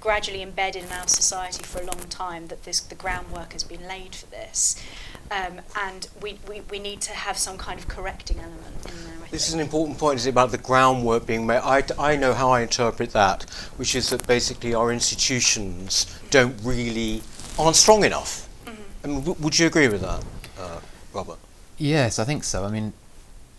gradually 0.00 0.42
embedded 0.42 0.82
in 0.84 0.92
our 0.92 1.06
society 1.06 1.62
for 1.62 1.80
a 1.82 1.84
long 1.84 2.04
time 2.08 2.48
that 2.48 2.64
this 2.64 2.80
the 2.80 2.94
groundwork 2.94 3.52
has 3.52 3.62
been 3.62 3.86
laid 3.86 4.14
for 4.14 4.26
this. 4.30 4.82
Um, 5.30 5.60
and 5.76 6.08
we, 6.20 6.38
we, 6.48 6.62
we 6.72 6.78
need 6.78 7.00
to 7.02 7.12
have 7.12 7.36
some 7.36 7.58
kind 7.58 7.78
of 7.78 7.86
correcting 7.86 8.38
element 8.38 8.76
in 8.88 9.04
there 9.04 9.19
This 9.30 9.46
is 9.46 9.54
an 9.54 9.60
important 9.60 9.96
point, 9.98 10.18
is 10.18 10.26
about 10.26 10.50
the 10.50 10.58
groundwork 10.58 11.24
being 11.26 11.46
made. 11.46 11.58
I, 11.58 11.84
I 11.98 12.16
know 12.16 12.34
how 12.34 12.50
I 12.50 12.62
interpret 12.62 13.12
that, 13.12 13.44
which 13.76 13.94
is 13.94 14.10
that 14.10 14.26
basically 14.26 14.74
our 14.74 14.92
institutions 14.92 16.06
don't 16.30 16.56
really, 16.64 17.22
aren't 17.58 17.76
strong 17.76 18.04
enough. 18.04 18.48
Mhm. 18.66 18.74
I 19.04 19.06
mean, 19.06 19.18
w- 19.20 19.36
would 19.40 19.58
you 19.58 19.66
agree 19.68 19.86
with 19.86 20.00
that, 20.00 20.24
uh, 20.58 20.80
Robert? 21.12 21.38
Yes, 21.78 22.18
I 22.18 22.24
think 22.24 22.42
so. 22.42 22.64
I 22.64 22.70
mean, 22.70 22.92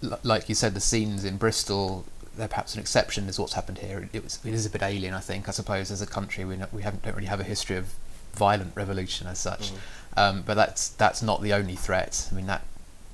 l- 0.04 0.20
like 0.24 0.50
you 0.50 0.56
said, 0.56 0.74
the 0.74 0.82
scenes 0.82 1.24
in 1.24 1.38
Bristol, 1.38 2.04
they're 2.36 2.50
perhaps 2.50 2.74
an 2.76 2.82
exception 2.82 3.30
is 3.30 3.40
what's 3.40 3.54
happened 3.54 3.78
here. 3.78 4.10
It, 4.12 4.24
was, 4.24 4.40
it 4.44 4.54
is 4.54 4.66
a 4.66 4.70
bit 4.70 4.82
alien, 4.82 5.14
I 5.14 5.22
think. 5.22 5.48
I 5.48 5.52
suppose 5.52 5.90
as 5.90 6.02
a 6.02 6.08
country, 6.08 6.44
we, 6.44 6.58
no, 6.58 6.68
we 6.74 6.82
haven't, 6.82 7.04
don't 7.04 7.16
really 7.16 7.28
have 7.28 7.40
a 7.40 7.46
history 7.46 7.78
of 7.78 7.94
violent 8.34 8.74
revolution 8.76 9.28
as 9.28 9.40
such. 9.40 9.72
Mm. 9.72 9.78
Um, 10.18 10.44
but 10.46 10.56
that's 10.56 10.90
that's 10.90 11.22
not 11.22 11.42
the 11.42 11.54
only 11.54 11.76
threat. 11.76 12.28
I 12.32 12.36
mean 12.36 12.48
that 12.48 12.62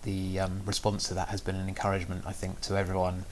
the 0.08 0.40
um, 0.40 0.62
response 0.66 1.10
to 1.10 1.14
that 1.14 1.28
has 1.28 1.42
been 1.42 1.56
an 1.56 1.68
encouragement, 1.68 2.24
I 2.26 2.32
think, 2.32 2.62
to 2.62 2.78
everyone 2.78 3.26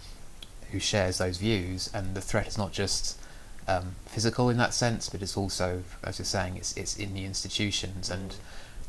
who 0.72 0.80
shares 0.80 1.18
those 1.20 1.38
views. 1.38 1.90
And 1.94 2.16
the 2.16 2.22
threat 2.22 2.48
is 2.48 2.58
not 2.58 2.74
just 2.74 3.18
um, 3.66 3.96
physical 4.06 4.50
in 4.50 4.58
that 4.58 4.74
sense, 4.74 5.08
but 5.08 5.22
it's 5.22 5.38
also, 5.38 5.84
as 6.04 6.20
you're 6.20 6.26
saying, 6.26 6.58
it's 6.58 6.76
it's 6.76 6.98
in 6.98 7.14
the 7.14 7.24
institutions, 7.24 8.10
and 8.10 8.36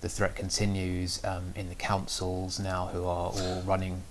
the 0.00 0.08
threat 0.08 0.34
continues 0.34 1.24
um, 1.24 1.54
in 1.54 1.68
the 1.68 1.76
councils 1.76 2.58
now, 2.58 2.86
who 2.86 3.04
are 3.04 3.30
all 3.30 3.62
running 3.64 4.02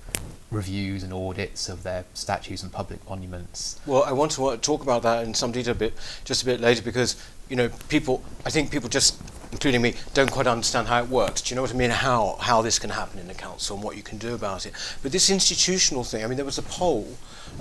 reviews 0.51 1.03
and 1.03 1.12
audits 1.12 1.67
of 1.67 1.84
their 1.84 2.05
statues 2.13 2.63
and 2.63 2.72
public 2.72 3.08
monuments. 3.10 3.77
Well, 3.86 4.03
I 4.03 4.13
want 4.13 4.32
to 4.32 4.58
talk 4.58 4.84
about 4.84 5.01
that 5.03 5.25
in 5.25 5.34
some 5.34 5.51
detail 5.51 5.74
a 5.74 5.75
bit, 5.75 5.94
just 6.24 6.44
a 6.44 6.46
bit 6.46 6.62
later, 6.62 6.82
because 6.82 7.17
you 7.50 7.58
know, 7.58 7.70
people. 7.89 8.24
I 8.46 8.50
think 8.51 8.72
people 8.72 8.89
just, 8.89 9.20
including 9.55 9.81
me, 9.81 9.93
don't 10.13 10.29
quite 10.29 10.47
understand 10.47 10.89
how 10.89 11.01
it 11.01 11.09
works. 11.09 11.41
Do 11.41 11.50
you 11.50 11.55
know 11.55 11.62
what 11.62 11.74
I 11.74 11.77
mean? 11.77 11.89
How 11.89 12.35
how 12.41 12.62
this 12.62 12.77
can 12.77 12.89
happen 12.89 13.19
in 13.19 13.27
the 13.27 13.33
council 13.33 13.75
and 13.75 13.83
what 13.83 13.95
you 13.95 14.03
can 14.03 14.17
do 14.17 14.35
about 14.35 14.65
it. 14.65 14.74
But 15.01 15.12
this 15.13 15.29
institutional 15.29 16.03
thing. 16.03 16.24
I 16.24 16.27
mean, 16.27 16.35
there 16.35 16.45
was 16.45 16.57
a 16.57 16.63
poll 16.63 17.07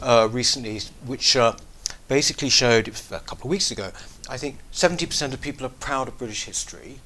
uh, 0.02 0.28
recently 0.30 0.80
which 1.06 1.36
uh, 1.36 1.52
basically 2.08 2.48
showed 2.48 2.88
a 2.88 3.20
couple 3.20 3.46
of 3.46 3.50
weeks 3.50 3.70
ago. 3.70 3.92
I 4.28 4.36
think 4.36 4.58
70% 4.72 5.32
of 5.32 5.40
people 5.40 5.64
are 5.66 5.76
proud 5.88 6.08
of 6.08 6.18
British 6.18 6.44
history, 6.44 6.98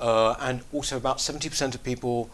uh, 0.00 0.34
and 0.40 0.62
also 0.72 0.96
about 0.96 1.18
70% 1.18 1.74
of 1.74 1.84
people 1.84 2.28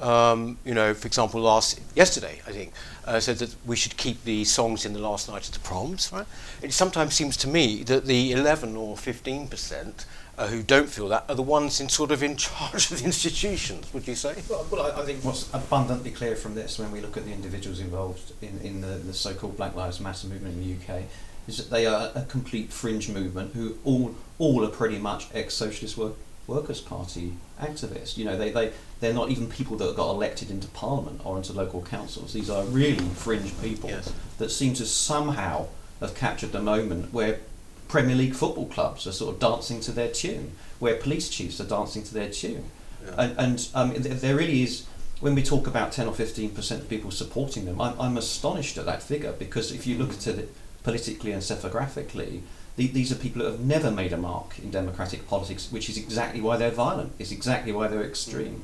um, 0.00 0.58
you 0.64 0.74
know, 0.74 0.94
for 0.94 1.06
example, 1.06 1.40
last 1.40 1.80
yesterday, 1.94 2.40
I 2.46 2.52
think, 2.52 2.72
uh, 3.04 3.18
said 3.20 3.38
that 3.38 3.54
we 3.66 3.74
should 3.74 3.96
keep 3.96 4.22
the 4.24 4.44
songs 4.44 4.86
in 4.86 4.92
the 4.92 5.00
last 5.00 5.28
night 5.28 5.46
of 5.48 5.54
the 5.54 5.60
proms. 5.60 6.12
Right? 6.12 6.26
It 6.62 6.72
sometimes 6.72 7.14
seems 7.14 7.36
to 7.38 7.48
me 7.48 7.82
that 7.84 8.06
the 8.06 8.32
11 8.32 8.76
or 8.76 8.96
15 8.96 9.48
percent 9.48 10.06
uh, 10.38 10.46
who 10.46 10.62
don't 10.62 10.88
feel 10.88 11.08
that 11.08 11.24
are 11.28 11.34
the 11.34 11.42
ones 11.42 11.80
in 11.80 11.88
sort 11.88 12.10
of 12.12 12.22
in 12.22 12.36
charge 12.36 12.90
of 12.90 12.98
the 13.00 13.04
institutions. 13.04 13.92
Would 13.92 14.06
you 14.06 14.14
say? 14.14 14.36
Well, 14.48 14.66
well 14.70 14.82
I, 14.92 15.02
I 15.02 15.04
think 15.04 15.24
what's 15.24 15.52
abundantly 15.52 16.12
clear 16.12 16.36
from 16.36 16.54
this, 16.54 16.78
when 16.78 16.92
we 16.92 17.00
look 17.00 17.16
at 17.16 17.24
the 17.24 17.32
individuals 17.32 17.80
involved 17.80 18.32
in, 18.40 18.58
in 18.60 18.80
the, 18.80 18.98
the 18.98 19.12
so-called 19.12 19.56
Black 19.56 19.74
Lives 19.74 20.00
Matter 20.00 20.28
movement 20.28 20.54
in 20.56 20.60
the 20.62 20.94
UK, 20.94 21.02
is 21.48 21.56
that 21.56 21.70
they 21.70 21.86
are 21.86 22.12
a 22.14 22.22
complete 22.22 22.72
fringe 22.72 23.08
movement 23.08 23.54
who 23.54 23.78
all 23.84 24.14
all 24.38 24.64
are 24.64 24.70
pretty 24.70 24.98
much 24.98 25.26
ex-socialist 25.34 25.96
work, 25.96 26.14
workers' 26.46 26.80
party 26.80 27.32
activists. 27.60 28.16
You 28.16 28.24
know, 28.26 28.36
they, 28.36 28.50
they 28.50 28.72
they're 29.00 29.14
not 29.14 29.30
even 29.30 29.48
people 29.48 29.76
that 29.78 29.96
got 29.96 30.10
elected 30.10 30.50
into 30.50 30.68
parliament 30.68 31.20
or 31.24 31.36
into 31.36 31.52
local 31.52 31.82
councils. 31.82 32.32
These 32.32 32.50
are 32.50 32.64
really 32.64 33.04
fringe 33.08 33.52
people 33.60 33.90
Yes. 33.90 34.12
that 34.38 34.50
seem 34.50 34.74
to 34.74 34.86
somehow 34.86 35.66
have 36.00 36.14
captured 36.14 36.52
the 36.52 36.62
moment 36.62 37.12
where 37.12 37.40
Premier 37.88 38.16
League 38.16 38.34
football 38.34 38.66
clubs 38.66 39.06
are 39.06 39.12
sort 39.12 39.34
of 39.34 39.40
dancing 39.40 39.80
to 39.80 39.92
their 39.92 40.08
tune, 40.08 40.52
where 40.78 40.96
police 40.96 41.28
chiefs 41.28 41.60
are 41.60 41.64
dancing 41.64 42.02
to 42.04 42.14
their 42.14 42.30
tune. 42.30 42.64
Yeah. 43.04 43.14
And, 43.16 43.38
and 43.38 43.68
um, 43.74 43.94
there 43.96 44.36
really 44.36 44.62
is, 44.62 44.86
when 45.20 45.34
we 45.34 45.42
talk 45.42 45.66
about 45.66 45.92
10 45.92 46.06
or 46.06 46.12
15% 46.12 46.70
of 46.72 46.88
people 46.88 47.10
supporting 47.10 47.64
them, 47.64 47.80
I'm, 47.80 47.98
I'm 48.00 48.16
astonished 48.16 48.78
at 48.78 48.86
that 48.86 49.02
figure 49.02 49.32
because 49.32 49.72
if 49.72 49.86
you 49.86 49.96
look 49.96 50.12
at 50.12 50.26
it 50.26 50.54
politically 50.82 51.32
and 51.32 51.42
psephologically, 51.42 52.42
the, 52.76 52.86
these 52.86 53.10
are 53.10 53.16
people 53.16 53.42
that 53.42 53.50
have 53.50 53.60
never 53.60 53.90
made 53.90 54.12
a 54.12 54.16
mark 54.16 54.58
in 54.58 54.70
democratic 54.70 55.26
politics, 55.26 55.72
which 55.72 55.88
is 55.88 55.96
exactly 55.96 56.40
why 56.40 56.56
they're 56.56 56.70
violent, 56.70 57.12
is 57.18 57.32
exactly 57.32 57.72
why 57.72 57.88
they're 57.88 58.04
extreme. 58.04 58.62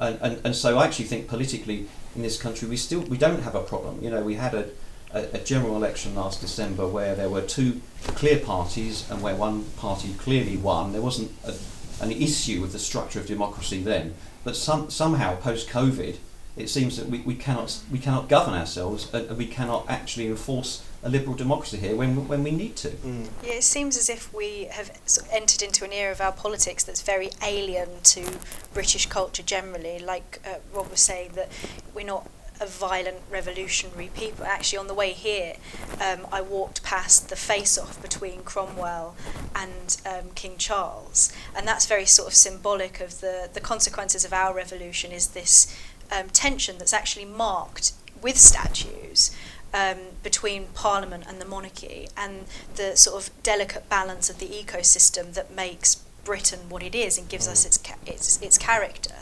And, 0.00 0.18
and, 0.20 0.40
and 0.44 0.56
so 0.56 0.78
I 0.78 0.86
actually 0.86 1.04
think 1.04 1.28
politically 1.28 1.86
in 2.16 2.22
this 2.22 2.40
country 2.40 2.68
we 2.68 2.76
still 2.76 3.00
we 3.02 3.16
don't 3.16 3.42
have 3.42 3.54
a 3.54 3.62
problem. 3.62 4.02
You 4.02 4.10
know, 4.10 4.22
we 4.22 4.34
had 4.34 4.54
a, 4.54 4.68
a, 5.14 5.28
a 5.32 5.38
general 5.38 5.76
election 5.76 6.14
last 6.14 6.40
December 6.40 6.86
where 6.86 7.14
there 7.14 7.30
were 7.30 7.40
two 7.40 7.80
clear 8.08 8.38
parties 8.38 9.08
and 9.10 9.22
where 9.22 9.34
one 9.34 9.64
party 9.76 10.12
clearly 10.18 10.56
won. 10.56 10.92
There 10.92 11.00
wasn't 11.00 11.30
a, 11.44 11.54
an 12.02 12.10
issue 12.10 12.60
with 12.60 12.72
the 12.72 12.78
structure 12.78 13.20
of 13.20 13.26
democracy 13.26 13.82
then, 13.82 14.14
but 14.42 14.56
some, 14.56 14.90
somehow 14.90 15.36
post 15.36 15.68
COVID, 15.68 16.16
it 16.56 16.68
seems 16.68 16.96
that 16.96 17.08
we, 17.08 17.20
we 17.20 17.34
cannot 17.34 17.80
we 17.90 17.98
cannot 17.98 18.28
govern 18.28 18.54
ourselves 18.54 19.12
and 19.12 19.26
and 19.28 19.38
we 19.38 19.46
cannot 19.46 19.86
actually 19.88 20.28
enforce 20.28 20.84
a 21.02 21.08
liberal 21.08 21.34
democracy 21.34 21.76
here 21.76 21.96
when 21.96 22.28
when 22.28 22.44
we 22.44 22.50
need 22.50 22.76
to. 22.76 22.88
Mm. 22.88 23.28
Yeah, 23.44 23.54
it 23.54 23.64
seems 23.64 23.96
as 23.96 24.08
if 24.08 24.32
we 24.32 24.64
have 24.70 24.90
entered 25.32 25.62
into 25.62 25.84
an 25.84 25.92
era 25.92 26.12
of 26.12 26.20
our 26.20 26.32
politics 26.32 26.84
that's 26.84 27.02
very 27.02 27.30
alien 27.42 27.88
to 28.04 28.38
British 28.72 29.06
culture 29.06 29.42
generally. 29.42 29.98
Like 29.98 30.40
uh, 30.46 30.58
Rob 30.72 30.90
was 30.90 31.00
saying, 31.00 31.32
that 31.34 31.50
we're 31.92 32.06
not 32.06 32.28
a 32.60 32.66
violent 32.66 33.18
revolutionary 33.30 34.10
people. 34.14 34.44
Actually, 34.44 34.78
on 34.78 34.86
the 34.86 34.94
way 34.94 35.12
here, 35.12 35.54
um, 36.00 36.26
I 36.32 36.40
walked 36.40 36.82
past 36.82 37.28
the 37.28 37.36
face-off 37.36 38.00
between 38.00 38.42
Cromwell 38.42 39.16
and 39.54 39.96
um, 40.06 40.30
King 40.34 40.56
Charles, 40.56 41.32
and 41.56 41.66
that's 41.66 41.86
very 41.86 42.06
sort 42.06 42.28
of 42.28 42.34
symbolic 42.34 43.00
of 43.00 43.20
the 43.20 43.48
the 43.52 43.60
consequences 43.60 44.24
of 44.24 44.32
our 44.32 44.54
revolution. 44.54 45.12
Is 45.12 45.28
this 45.28 45.76
um, 46.10 46.28
tension 46.28 46.78
that's 46.78 46.92
actually 46.92 47.24
marked 47.26 47.92
with 48.22 48.38
statues 48.38 49.34
um, 49.72 49.98
between 50.22 50.66
Parliament 50.74 51.24
and 51.26 51.40
the 51.40 51.44
monarchy, 51.46 52.08
and 52.16 52.44
the 52.76 52.96
sort 52.96 53.16
of 53.22 53.30
delicate 53.42 53.88
balance 53.88 54.30
of 54.30 54.38
the 54.38 54.46
ecosystem 54.46 55.34
that 55.34 55.50
makes 55.54 55.96
Britain 56.24 56.60
what 56.68 56.82
it 56.82 56.94
is 56.94 57.18
and 57.18 57.28
gives 57.28 57.48
us 57.48 57.66
its 57.66 57.78
ca- 57.78 57.96
its 58.06 58.40
its 58.40 58.58
character. 58.58 59.16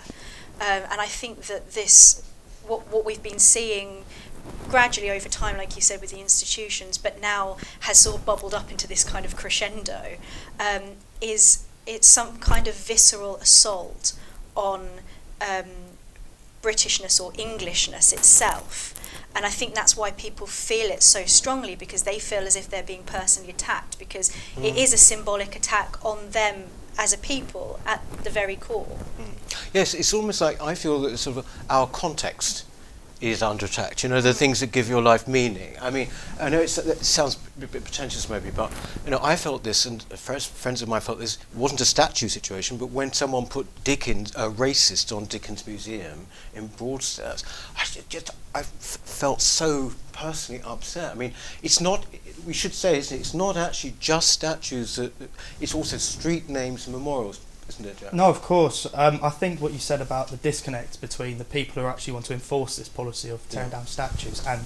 Um, 0.61 0.83
and 0.91 1.01
I 1.01 1.07
think 1.07 1.47
that 1.47 1.73
this, 1.73 2.23
what 2.73 2.91
what 2.93 3.05
we've 3.05 3.23
been 3.23 3.38
seeing 3.38 4.05
gradually 4.69 5.11
over 5.11 5.29
time, 5.29 5.57
like 5.57 5.76
you 5.76 5.83
said, 5.83 6.00
with 6.00 6.11
the 6.11 6.21
institutions, 6.21 6.99
but 6.99 7.21
now 7.21 7.57
has 7.81 7.99
sort 7.99 8.17
of 8.17 8.25
bubbled 8.25 8.55
up 8.55 8.71
into 8.71 8.88
this 8.88 9.05
kind 9.05 9.25
of 9.25 9.37
crescendo, 9.37 10.17
um, 10.59 10.83
is 11.21 11.64
it's 11.87 12.07
some 12.07 12.38
kind 12.38 12.67
of 12.67 12.75
visceral 12.75 13.37
assault 13.37 14.14
on 14.55 14.88
um, 15.41 15.71
Britishness 16.62 17.21
or 17.21 17.33
Englishness 17.38 18.12
itself. 18.12 18.95
And 19.35 19.47
I 19.47 19.49
think 19.49 19.75
that's 19.75 19.97
why 19.97 20.11
people 20.11 20.47
feel 20.47 20.91
it 20.91 21.02
so 21.02 21.25
strongly 21.25 21.75
because 21.75 22.02
they 22.02 22.19
feel 22.19 22.43
as 22.43 22.55
if 22.55 22.69
they're 22.69 22.83
being 22.83 23.05
personally 23.05 23.50
attacked 23.50 23.99
because 23.99 24.31
it 24.61 24.76
is 24.76 24.93
a 24.93 24.99
symbolic 24.99 25.57
attack 25.57 25.97
on 26.05 26.31
them 26.31 26.64
as 26.99 27.12
a 27.12 27.18
people 27.18 27.80
at 27.87 28.02
the 28.25 28.30
very 28.30 28.56
core. 28.56 28.99
Yes, 29.72 29.94
it's 29.94 30.12
almost 30.12 30.40
like 30.40 30.61
I 30.61 30.75
feel 30.75 31.00
that 31.02 31.16
sort 31.18 31.38
of 31.38 31.46
our 31.70 31.87
context 31.87 32.64
is 33.23 33.41
under 33.41 33.67
attack. 33.67 34.02
You 34.02 34.09
know, 34.09 34.21
the 34.21 34.35
things 34.35 34.61
that 34.61 34.73
give 34.73 34.88
your 34.88 35.00
life 35.00 35.29
meaning. 35.29 35.76
I 35.81 35.91
mean, 35.91 36.09
I 36.41 36.49
know 36.49 36.61
it 36.61 36.69
sounds 36.69 37.38
a 37.57 37.61
bit 37.61 37.85
pretentious 37.85 38.29
maybe, 38.29 38.50
but 38.50 38.73
you 39.05 39.12
know, 39.12 39.21
I 39.23 39.37
felt 39.37 39.62
this, 39.62 39.87
and 39.87 40.02
friends, 40.02 40.83
of 40.83 40.88
mine 40.88 41.00
felt 41.00 41.21
this. 41.21 41.37
It 41.37 41.57
wasn't 41.57 41.81
a 41.81 41.85
statue 41.85 42.29
situation, 42.29 42.76
but 42.76 42.87
when 42.87 43.12
someone 43.12 43.47
put 43.47 43.67
Dickens, 43.85 44.33
a 44.35 44.50
racist, 44.50 45.17
on 45.17 45.26
Dickens 45.26 45.67
Museum 45.67 46.26
in 46.52 46.67
Broadstairs, 46.67 47.45
I 47.76 47.85
just 48.09 48.31
I 48.55 48.62
felt 48.62 49.41
so 49.41 49.93
personally 50.12 50.61
upset. 50.67 51.12
I 51.12 51.14
mean, 51.14 51.33
it's 51.62 51.81
not. 51.81 52.05
We 52.45 52.52
should 52.52 52.75
say 52.75 52.99
it's 52.99 53.35
not 53.35 53.57
actually 53.57 53.95
just 54.00 54.31
statues. 54.31 54.99
It's 55.61 55.75
also 55.75 55.97
street 55.97 56.49
names 56.49 56.88
and 56.88 56.97
memorials, 56.97 57.41
isn't 57.81 57.87
it, 57.87 57.99
Jack? 57.99 58.12
No, 58.12 58.29
of 58.29 58.43
course. 58.43 58.87
Um, 58.95 59.19
I 59.23 59.31
think 59.31 59.61
what 59.61 59.73
you 59.73 59.79
said 59.79 60.00
about 60.00 60.29
the 60.29 60.37
disconnect 60.37 61.00
between 61.00 61.38
the 61.38 61.45
people 61.45 61.83
who 61.83 61.88
actually 61.88 62.12
want 62.14 62.26
to 62.26 62.33
enforce 62.35 62.76
this 62.76 62.88
policy 62.88 63.29
of 63.31 63.47
tearing 63.49 63.71
Yeah. 63.71 63.79
down 63.79 63.87
statues 63.87 64.45
and 64.47 64.64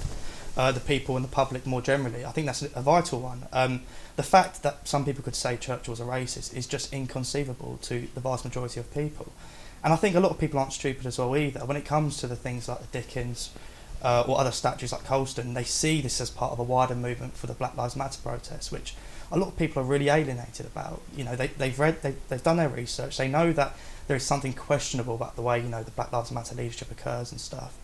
uh, 0.57 0.73
the 0.73 0.81
people 0.81 1.17
and 1.17 1.25
the 1.25 1.29
public 1.31 1.67
more 1.67 1.83
generally, 1.83 2.25
I 2.25 2.33
think 2.33 2.47
that's 2.47 2.63
a 2.63 2.81
vital 2.81 3.21
one. 3.21 3.47
Um, 3.53 3.83
the 4.17 4.23
fact 4.23 4.63
that 4.63 4.89
some 4.89 5.05
people 5.05 5.23
could 5.23 5.35
say 5.35 5.57
Churchill 5.59 5.93
was 5.93 6.01
a 6.01 6.05
racist 6.05 6.55
is 6.57 6.67
just 6.67 6.93
inconceivable 6.93 7.79
to 7.83 8.09
the 8.15 8.21
vast 8.21 8.45
majority 8.45 8.81
of 8.81 8.93
people. 8.95 9.33
And 9.85 9.93
I 9.93 9.97
think 9.97 10.17
a 10.17 10.21
lot 10.21 10.31
of 10.31 10.39
people 10.39 10.59
aren't 10.59 10.73
stupid 10.73 11.05
as 11.07 11.19
well 11.19 11.37
either. 11.37 11.61
When 11.67 11.77
it 11.77 11.85
comes 11.85 12.17
to 12.19 12.27
the 12.27 12.37
things 12.37 12.69
like 12.69 12.81
the 12.81 12.87
Dickens 12.99 13.51
uh, 14.03 14.25
or 14.27 14.41
other 14.41 14.51
statues 14.51 14.93
like 14.93 15.05
Colston, 15.05 15.53
they 15.55 15.63
see 15.65 16.01
this 16.01 16.21
as 16.23 16.31
part 16.31 16.53
of 16.53 16.59
a 16.59 16.63
wider 16.63 16.95
movement 16.95 17.37
for 17.37 17.47
the 17.47 17.53
Black 17.55 17.77
Lives 17.77 17.95
Matter 17.95 18.19
protest, 18.23 18.73
which 18.73 18.95
a 19.30 19.38
lot 19.38 19.49
of 19.49 19.56
people 19.56 19.83
are 19.83 19.87
really 19.87 20.09
alienated 20.09 20.66
about. 20.66 21.00
You 21.16 21.25
know, 21.25 21.37
they, 21.37 21.49
they've 21.49 21.78
read, 21.78 22.02
they, 22.02 22.14
they've 22.28 22.42
done 22.42 22.56
their 22.56 22.68
research, 22.68 23.16
they 23.16 23.28
know 23.28 23.52
that 23.52 23.76
there 24.06 24.16
is 24.16 24.25
something 24.25 24.52
questionable 24.52 25.14
about 25.14 25.37
the 25.37 25.42
way, 25.42 25.61
you 25.61 25.68
know, 25.68 25.83
the 25.83 25.90
Black 25.90 26.12
Lives 26.12 26.30
Matter 26.30 26.54
leadership 26.54 26.90
occurs 26.90 27.33
and 27.33 27.40
stuff. 27.40 27.76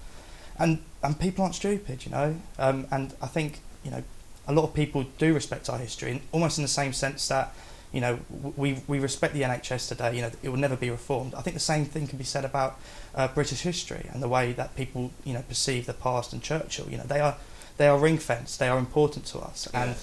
And, 0.58 0.80
and 1.02 1.18
people 1.18 1.42
aren't 1.42 1.54
stupid, 1.54 2.04
you 2.04 2.12
know, 2.12 2.36
um, 2.58 2.86
and 2.90 3.14
I 3.20 3.26
think, 3.26 3.60
you 3.84 3.90
know, 3.90 4.02
a 4.46 4.52
lot 4.52 4.64
of 4.64 4.74
people 4.74 5.04
do 5.18 5.34
respect 5.34 5.68
our 5.68 5.78
history, 5.78 6.12
and 6.12 6.20
almost 6.32 6.58
in 6.58 6.62
the 6.62 6.68
same 6.68 6.92
sense 6.92 7.26
that, 7.28 7.54
you 7.92 8.00
know, 8.00 8.18
we, 8.56 8.78
we 8.86 8.98
respect 8.98 9.34
the 9.34 9.42
NHS 9.42 9.88
today, 9.88 10.16
you 10.16 10.22
know, 10.22 10.30
it 10.42 10.48
will 10.48 10.58
never 10.58 10.76
be 10.76 10.90
reformed. 10.90 11.34
I 11.34 11.42
think 11.42 11.54
the 11.54 11.60
same 11.60 11.84
thing 11.84 12.06
can 12.06 12.18
be 12.18 12.24
said 12.24 12.44
about 12.44 12.80
uh, 13.14 13.28
British 13.28 13.60
history 13.60 14.08
and 14.12 14.22
the 14.22 14.28
way 14.28 14.52
that 14.52 14.74
people, 14.74 15.12
you 15.24 15.34
know, 15.34 15.42
perceive 15.46 15.86
the 15.86 15.92
past 15.92 16.32
and 16.32 16.42
Churchill. 16.42 16.88
You 16.90 16.96
know, 16.96 17.04
they 17.04 17.20
are, 17.20 17.36
they 17.76 17.86
are 17.88 17.98
ring 17.98 18.18
fenced, 18.18 18.58
they 18.58 18.68
are 18.68 18.78
important 18.78 19.24
to 19.26 19.38
us. 19.38 19.68
And, 19.74 19.94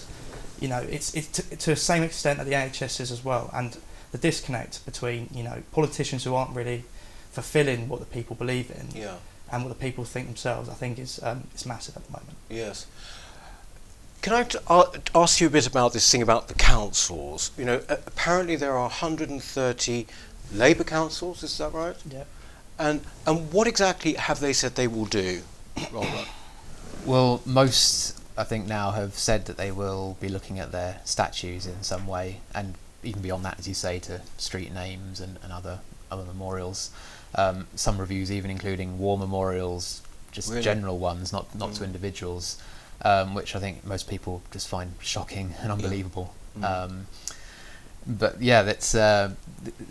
you 0.59 0.67
know, 0.67 0.79
it's, 0.89 1.13
it's 1.15 1.27
to, 1.29 1.41
to 1.57 1.69
the 1.71 1.75
same 1.75 2.03
extent 2.03 2.37
that 2.39 2.45
the 2.45 2.53
NHS 2.53 2.99
is 2.99 3.11
as 3.11 3.23
well. 3.23 3.49
And 3.53 3.77
the 4.11 4.17
disconnect 4.17 4.83
between, 4.85 5.29
you 5.33 5.43
know, 5.43 5.61
politicians 5.71 6.23
who 6.23 6.33
aren't 6.35 6.55
really 6.55 6.83
fulfilling 7.31 7.87
what 7.87 7.99
the 7.99 8.05
people 8.07 8.35
believe 8.35 8.71
in 8.71 8.89
Yeah. 8.99 9.15
and 9.51 9.63
what 9.63 9.69
the 9.69 9.79
people 9.79 10.03
think 10.03 10.27
themselves, 10.27 10.67
I 10.67 10.73
think 10.73 10.97
is, 10.99 11.19
um, 11.23 11.43
is 11.55 11.65
massive 11.65 11.95
at 11.95 12.05
the 12.05 12.11
moment. 12.11 12.35
Yes. 12.49 12.85
Can 14.21 14.33
I 14.33 14.43
t- 14.43 14.57
uh, 14.67 14.85
ask 15.15 15.39
you 15.39 15.47
a 15.47 15.49
bit 15.49 15.65
about 15.67 15.93
this 15.93 16.09
thing 16.11 16.21
about 16.21 16.47
the 16.49 16.53
councils? 16.55 17.51
You 17.57 17.63
know, 17.65 17.81
a- 17.87 17.99
apparently 18.07 18.55
there 18.57 18.73
are 18.73 18.89
130 18.89 20.07
Labour 20.51 20.83
councils. 20.83 21.41
Is 21.43 21.57
that 21.59 21.71
right? 21.73 21.95
Yeah. 22.09 22.23
And 22.77 23.01
and 23.27 23.51
what 23.53 23.67
exactly 23.67 24.13
have 24.13 24.39
they 24.39 24.51
said 24.53 24.75
they 24.75 24.87
will 24.87 25.05
do, 25.05 25.41
Robert? 25.91 26.27
Well, 27.05 27.41
most 27.45 28.19
I 28.37 28.43
think 28.43 28.67
now 28.67 28.91
have 28.91 29.15
said 29.15 29.45
that 29.45 29.57
they 29.57 29.71
will 29.71 30.17
be 30.21 30.29
looking 30.29 30.59
at 30.59 30.71
their 30.71 31.01
statues 31.05 31.65
in 31.65 31.83
some 31.83 32.07
way, 32.07 32.39
and 32.53 32.75
even 33.03 33.21
beyond 33.21 33.43
that, 33.45 33.59
as 33.59 33.67
you 33.67 33.73
say, 33.73 33.99
to 33.99 34.21
street 34.37 34.73
names 34.73 35.19
and, 35.19 35.37
and 35.43 35.51
other 35.51 35.79
other 36.11 36.23
memorials. 36.23 36.89
Um, 37.35 37.67
some 37.75 37.99
reviews 37.99 38.31
even 38.31 38.49
including 38.49 38.97
war 38.97 39.17
memorials, 39.17 40.01
just 40.31 40.49
Really? 40.49 40.61
general 40.63 40.97
ones, 40.97 41.31
not 41.31 41.53
not 41.55 41.73
to 41.75 41.81
Mm. 41.81 41.85
individuals, 41.85 42.57
um, 43.03 43.33
which 43.33 43.55
I 43.55 43.59
think 43.59 43.85
most 43.85 44.07
people 44.07 44.41
just 44.51 44.67
find 44.67 44.93
shocking 44.99 45.53
and 45.61 45.71
unbelievable. 45.71 46.33
Mm. 46.57 46.63
Um, 46.63 47.07
but 48.07 48.41
yeah, 48.41 48.63
that's 48.63 48.95
uh, 48.95 49.31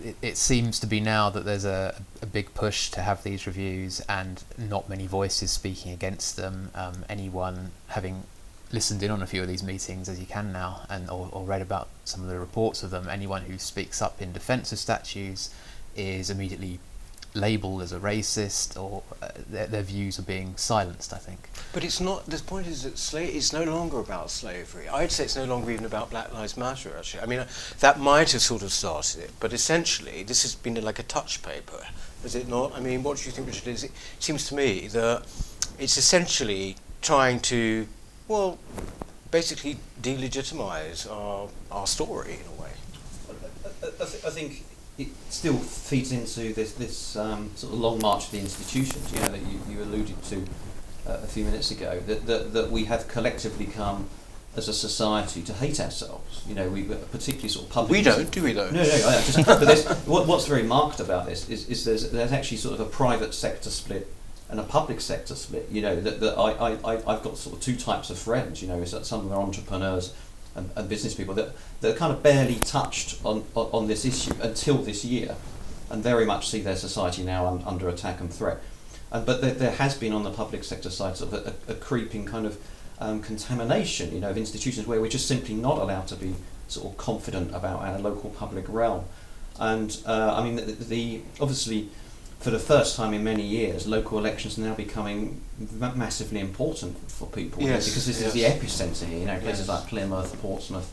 it, 0.02 0.16
it 0.22 0.36
seems 0.36 0.80
to 0.80 0.86
be 0.86 1.00
now 1.00 1.30
that 1.30 1.44
there's 1.44 1.64
a, 1.64 2.00
a 2.22 2.26
big 2.26 2.54
push 2.54 2.90
to 2.90 3.02
have 3.02 3.22
these 3.22 3.46
reviews 3.46 4.00
and 4.08 4.42
not 4.56 4.88
many 4.88 5.06
voices 5.06 5.50
speaking 5.50 5.92
against 5.92 6.36
them. 6.36 6.70
Um, 6.74 7.04
anyone 7.08 7.72
having 7.88 8.24
listened 8.72 9.02
in 9.02 9.10
on 9.10 9.22
a 9.22 9.26
few 9.26 9.42
of 9.42 9.48
these 9.48 9.62
meetings, 9.62 10.08
as 10.08 10.20
you 10.20 10.26
can 10.26 10.52
now, 10.52 10.82
and 10.90 11.08
or, 11.10 11.28
or 11.32 11.44
read 11.44 11.62
about 11.62 11.88
some 12.04 12.22
of 12.22 12.28
the 12.28 12.38
reports 12.38 12.82
of 12.82 12.90
them, 12.90 13.08
anyone 13.08 13.42
who 13.42 13.58
speaks 13.58 14.02
up 14.02 14.20
in 14.20 14.32
defence 14.32 14.72
of 14.72 14.78
statues 14.78 15.50
is 15.96 16.30
immediately 16.30 16.78
labelled 17.34 17.82
as 17.82 17.92
a 17.92 17.98
racist, 17.98 18.80
or 18.80 19.02
uh, 19.22 19.28
their, 19.48 19.66
their 19.66 19.82
views 19.82 20.18
are 20.18 20.22
being 20.22 20.56
silenced. 20.56 21.12
I 21.12 21.18
think. 21.18 21.48
But 21.72 21.84
it's 21.84 22.00
not. 22.00 22.26
The 22.26 22.42
point 22.42 22.66
is 22.66 22.82
that 22.82 22.94
sla- 22.94 23.34
it's 23.34 23.52
no 23.52 23.64
longer 23.64 23.98
about 24.00 24.30
slavery. 24.30 24.88
I'd 24.88 25.12
say 25.12 25.24
it's 25.24 25.36
no 25.36 25.44
longer 25.44 25.70
even 25.70 25.84
about 25.84 26.10
Black 26.10 26.32
Lives 26.32 26.56
Matter. 26.56 26.96
Actually, 26.96 27.22
I 27.22 27.26
mean, 27.26 27.40
uh, 27.40 27.48
that 27.80 27.98
might 27.98 28.32
have 28.32 28.42
sort 28.42 28.62
of 28.62 28.72
started 28.72 29.24
it, 29.24 29.30
but 29.40 29.52
essentially, 29.52 30.22
this 30.22 30.42
has 30.42 30.54
been 30.54 30.74
like 30.82 30.98
a 30.98 31.02
touch 31.04 31.42
paper, 31.42 31.86
is 32.24 32.34
it 32.34 32.48
not? 32.48 32.74
I 32.76 32.80
mean, 32.80 33.02
what 33.02 33.18
do 33.18 33.24
you 33.26 33.32
think, 33.32 33.46
Richard? 33.46 33.68
Is 33.68 33.84
it 33.84 33.92
seems 34.18 34.48
to 34.48 34.54
me 34.54 34.88
that 34.88 35.22
it's 35.78 35.96
essentially 35.96 36.76
trying 37.02 37.40
to, 37.40 37.86
well, 38.26 38.58
basically 39.30 39.76
delegitimize 40.00 41.10
our 41.10 41.48
our 41.70 41.86
story 41.86 42.38
in 42.40 42.58
a 42.58 42.62
way. 42.62 42.70
I, 43.28 43.86
I, 43.86 44.06
th- 44.06 44.24
I 44.24 44.30
think 44.30 44.64
it 44.98 45.08
still 45.30 45.56
feeds 45.56 46.12
into 46.12 46.52
this 46.52 46.72
this 46.72 47.16
um, 47.16 47.50
sort 47.54 47.72
of 47.72 47.78
long 47.78 48.00
march 48.00 48.26
of 48.26 48.30
the 48.32 48.40
institutions. 48.40 49.12
You 49.14 49.20
know 49.20 49.28
that 49.28 49.40
you, 49.40 49.60
you 49.68 49.82
alluded 49.82 50.22
to 50.24 50.36
uh, 51.06 51.20
a 51.22 51.26
few 51.26 51.44
minutes 51.44 51.70
ago. 51.70 52.00
That, 52.06 52.26
that 52.26 52.52
that 52.52 52.70
we 52.70 52.84
have 52.86 53.08
collectively 53.08 53.66
come 53.66 54.08
as 54.56 54.68
a 54.68 54.72
society 54.72 55.42
to 55.42 55.52
hate 55.52 55.80
ourselves. 55.80 56.42
You 56.46 56.54
know, 56.54 56.68
we 56.68 56.82
particularly 56.82 57.48
sort 57.48 57.66
of 57.66 57.72
public. 57.72 57.92
We 57.92 58.02
don't, 58.02 58.30
do 58.30 58.42
we 58.42 58.52
though? 58.52 58.70
No, 58.70 58.82
no, 58.82 58.82
I 58.82 59.22
just, 59.22 59.46
but 59.46 59.60
there's, 59.60 59.86
what, 60.06 60.26
what's 60.26 60.46
very 60.46 60.64
marked 60.64 61.00
about 61.00 61.26
this 61.26 61.48
is, 61.48 61.68
is 61.68 61.84
there's, 61.84 62.10
there's 62.10 62.32
actually 62.32 62.56
sort 62.56 62.74
of 62.74 62.80
a 62.80 62.90
private 62.90 63.34
sector 63.34 63.70
split 63.70 64.12
and 64.50 64.58
a 64.58 64.64
public 64.64 65.00
sector 65.00 65.36
split. 65.36 65.68
You 65.70 65.82
know, 65.82 66.00
that, 66.00 66.20
that 66.20 66.36
I, 66.36 66.50
I, 66.52 66.94
I, 66.94 66.94
I've 67.06 67.22
got 67.22 67.38
sort 67.38 67.56
of 67.56 67.62
two 67.62 67.76
types 67.76 68.10
of 68.10 68.18
friends, 68.18 68.60
you 68.60 68.68
know, 68.68 68.80
is 68.80 68.90
that 68.92 69.06
some 69.06 69.20
of 69.20 69.28
them 69.28 69.38
are 69.38 69.42
entrepreneurs 69.42 70.12
and, 70.58 70.70
and 70.76 70.88
business 70.88 71.14
people 71.14 71.34
that, 71.34 71.48
that 71.80 71.96
kind 71.96 72.12
of 72.12 72.22
barely 72.22 72.56
touched 72.56 73.24
on, 73.24 73.44
on, 73.54 73.66
on 73.72 73.86
this 73.86 74.04
issue 74.04 74.34
until 74.42 74.78
this 74.78 75.04
year 75.04 75.36
and 75.90 76.02
very 76.02 76.26
much 76.26 76.48
see 76.48 76.60
their 76.60 76.76
society 76.76 77.22
now 77.22 77.46
un, 77.46 77.62
under 77.64 77.88
attack 77.88 78.20
and 78.20 78.32
threat. 78.32 78.58
And, 79.10 79.24
but 79.24 79.40
there, 79.40 79.54
there 79.54 79.70
has 79.72 79.96
been 79.96 80.12
on 80.12 80.22
the 80.22 80.30
public 80.30 80.64
sector 80.64 80.90
side 80.90 81.16
sort 81.16 81.32
of 81.32 81.46
a, 81.46 81.72
a, 81.72 81.74
a 81.74 81.76
creeping 81.76 82.26
kind 82.26 82.46
of 82.46 82.58
um, 83.00 83.22
contamination, 83.22 84.12
you 84.12 84.20
know, 84.20 84.30
of 84.30 84.36
institutions 84.36 84.86
where 84.86 85.00
we're 85.00 85.08
just 85.08 85.28
simply 85.28 85.54
not 85.54 85.78
allowed 85.78 86.06
to 86.08 86.16
be 86.16 86.34
sort 86.66 86.92
of 86.92 86.98
confident 86.98 87.54
about 87.54 87.80
our 87.80 87.98
local 87.98 88.30
public 88.30 88.68
realm. 88.68 89.04
And 89.58 89.96
uh, 90.06 90.34
I 90.36 90.44
mean, 90.44 90.56
the, 90.56 90.72
the 90.72 91.22
obviously, 91.40 91.88
for 92.38 92.50
the 92.50 92.58
first 92.58 92.96
time 92.96 93.12
in 93.14 93.24
many 93.24 93.42
years, 93.42 93.86
local 93.86 94.18
elections 94.18 94.58
are 94.58 94.62
now 94.62 94.74
becoming 94.74 95.40
ma- 95.72 95.94
massively 95.94 96.40
important 96.40 96.96
for 97.10 97.26
people 97.26 97.62
Yes, 97.62 97.86
because 97.88 98.06
this 98.06 98.20
yes. 98.20 98.28
is 98.28 98.32
the 98.34 98.42
epicenter 98.44 99.06
here. 99.08 99.18
You 99.20 99.26
know, 99.26 99.38
places 99.40 99.66
Yes. 99.66 99.68
like 99.68 99.86
Plymouth, 99.88 100.40
Portsmouth, 100.40 100.92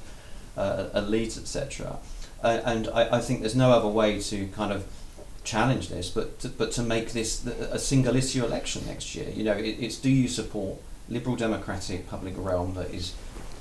uh, 0.57 0.87
Leeds, 1.07 1.37
etc. 1.37 1.97
Uh, 2.43 2.61
and 2.65 2.87
I, 2.89 3.17
I 3.17 3.21
think 3.21 3.41
there's 3.41 3.55
no 3.55 3.71
other 3.71 3.87
way 3.87 4.19
to 4.21 4.47
kind 4.47 4.71
of 4.71 4.85
challenge 5.43 5.89
this, 5.89 6.09
but 6.09 6.39
to, 6.39 6.49
but 6.49 6.71
to 6.73 6.81
make 6.81 7.11
this 7.11 7.39
th- 7.41 7.55
a 7.71 7.77
single 7.77 8.15
issue 8.15 8.43
election 8.43 8.83
next 8.87 9.13
year. 9.15 9.29
You 9.29 9.43
know, 9.43 9.53
it, 9.53 9.77
it's 9.79 9.97
do 9.97 10.09
you 10.09 10.27
support 10.27 10.79
liberal 11.09 11.35
democratic 11.35 12.07
public 12.09 12.33
realm 12.37 12.73
that 12.73 12.89
is 12.91 13.13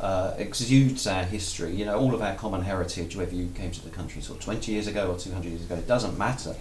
uh, 0.04 0.34
exudes 0.36 1.06
our 1.06 1.24
history, 1.24 1.72
you 1.74 1.84
know, 1.86 1.98
all 1.98 2.14
of 2.14 2.20
our 2.20 2.34
common 2.34 2.60
heritage, 2.62 3.16
whether 3.16 3.34
you 3.34 3.48
came 3.54 3.70
to 3.70 3.82
the 3.82 3.88
country 3.88 4.20
sort 4.20 4.38
of 4.38 4.44
20 4.44 4.70
years 4.70 4.86
ago 4.86 5.10
or 5.10 5.16
200 5.18 5.48
years 5.48 5.62
ago, 5.62 5.76
it 5.76 5.88
doesn't 5.88 6.18
matter. 6.18 6.54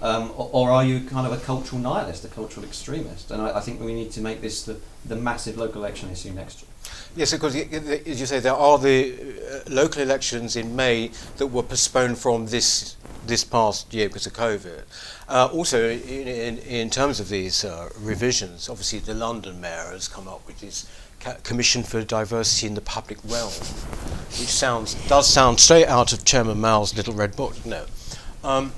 Um, 0.00 0.30
or, 0.36 0.48
or 0.52 0.70
are 0.70 0.84
you 0.84 1.00
kind 1.00 1.26
of 1.26 1.32
a 1.34 1.36
cultural 1.44 1.80
nihilist, 1.82 2.24
a 2.24 2.28
cultural 2.28 2.64
extremist? 2.64 3.30
And 3.30 3.42
I, 3.42 3.58
I 3.58 3.60
think 3.60 3.80
we 3.82 3.92
need 3.92 4.12
to 4.12 4.20
make 4.22 4.40
this 4.40 4.62
the, 4.64 4.76
the 5.04 5.16
massive 5.16 5.58
local 5.58 5.82
election 5.84 6.08
issue 6.10 6.30
next 6.32 6.62
year. 6.62 6.70
Yes, 7.16 7.32
because 7.32 7.54
y- 7.54 7.68
y- 7.70 8.00
as 8.06 8.18
you 8.18 8.26
say, 8.26 8.40
there 8.40 8.54
are 8.54 8.78
the 8.78 9.12
uh, 9.12 9.70
local 9.70 10.00
elections 10.00 10.56
in 10.56 10.74
May 10.74 11.10
that 11.36 11.48
were 11.48 11.62
postponed 11.64 12.16
from 12.18 12.46
this 12.46 12.96
this 13.26 13.42
past 13.44 13.92
year 13.92 14.08
because 14.08 14.26
of 14.28 14.34
COVID. 14.34 14.82
Uh, 15.28 15.48
also, 15.52 15.88
in, 15.90 16.28
in, 16.28 16.58
in 16.58 16.90
terms 16.90 17.18
of 17.18 17.28
these 17.28 17.64
uh, 17.64 17.88
revisions, 17.98 18.68
obviously 18.68 19.00
the 19.00 19.14
London 19.14 19.60
mayor 19.60 19.90
has 19.90 20.06
come 20.06 20.28
up 20.28 20.46
with 20.46 20.60
this 20.60 20.84
ca- 20.84 20.90
Commission 21.42 21.82
for 21.82 22.02
Diversity 22.02 22.66
in 22.68 22.74
the 22.74 22.80
Public 22.80 23.18
Realm, 23.24 23.50
which 23.50 24.48
sounds 24.48 24.94
does 25.08 25.28
sound 25.28 25.58
straight 25.60 25.86
out 25.86 26.12
of 26.12 26.24
Chairman 26.24 26.60
Mao's 26.60 26.96
Little 26.96 27.14
Red 27.14 27.34
Book, 27.36 27.54
doesn't 27.56 27.72
it? 27.72 27.88
Um, 28.44 28.72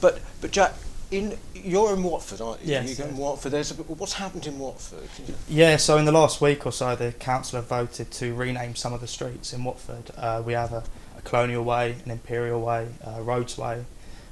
but 0.00 0.20
but 0.40 0.50
Jack, 0.50 0.74
in 1.10 1.38
you're 1.54 1.94
in 1.94 2.02
Watford, 2.02 2.40
aren't 2.40 2.62
you? 2.62 2.72
Yes, 2.72 2.98
You're 2.98 3.08
in. 3.08 3.16
Watford. 3.16 3.52
There's 3.52 3.70
a, 3.70 3.74
what's 3.74 4.14
happened 4.14 4.46
in 4.46 4.58
Watford? 4.58 5.08
Yeah, 5.48 5.76
so 5.76 5.96
in 5.96 6.04
the 6.04 6.12
last 6.12 6.40
week 6.40 6.66
or 6.66 6.72
so, 6.72 6.94
the 6.94 7.12
council 7.12 7.58
have 7.58 7.68
voted 7.68 8.10
to 8.12 8.34
rename 8.34 8.74
some 8.74 8.92
of 8.92 9.00
the 9.00 9.06
streets 9.06 9.52
in 9.52 9.64
Watford. 9.64 10.10
Uh, 10.16 10.42
we 10.44 10.52
have 10.52 10.72
a, 10.72 10.84
a 11.16 11.22
Colonial 11.22 11.64
Way, 11.64 11.96
an 12.04 12.10
Imperial 12.10 12.60
Way, 12.60 12.88
uh, 13.06 13.22
Rhodes 13.22 13.56
Way, 13.56 13.84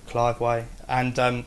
Clive 0.07 0.41
Way, 0.41 0.67
and 0.89 1.19
um, 1.19 1.47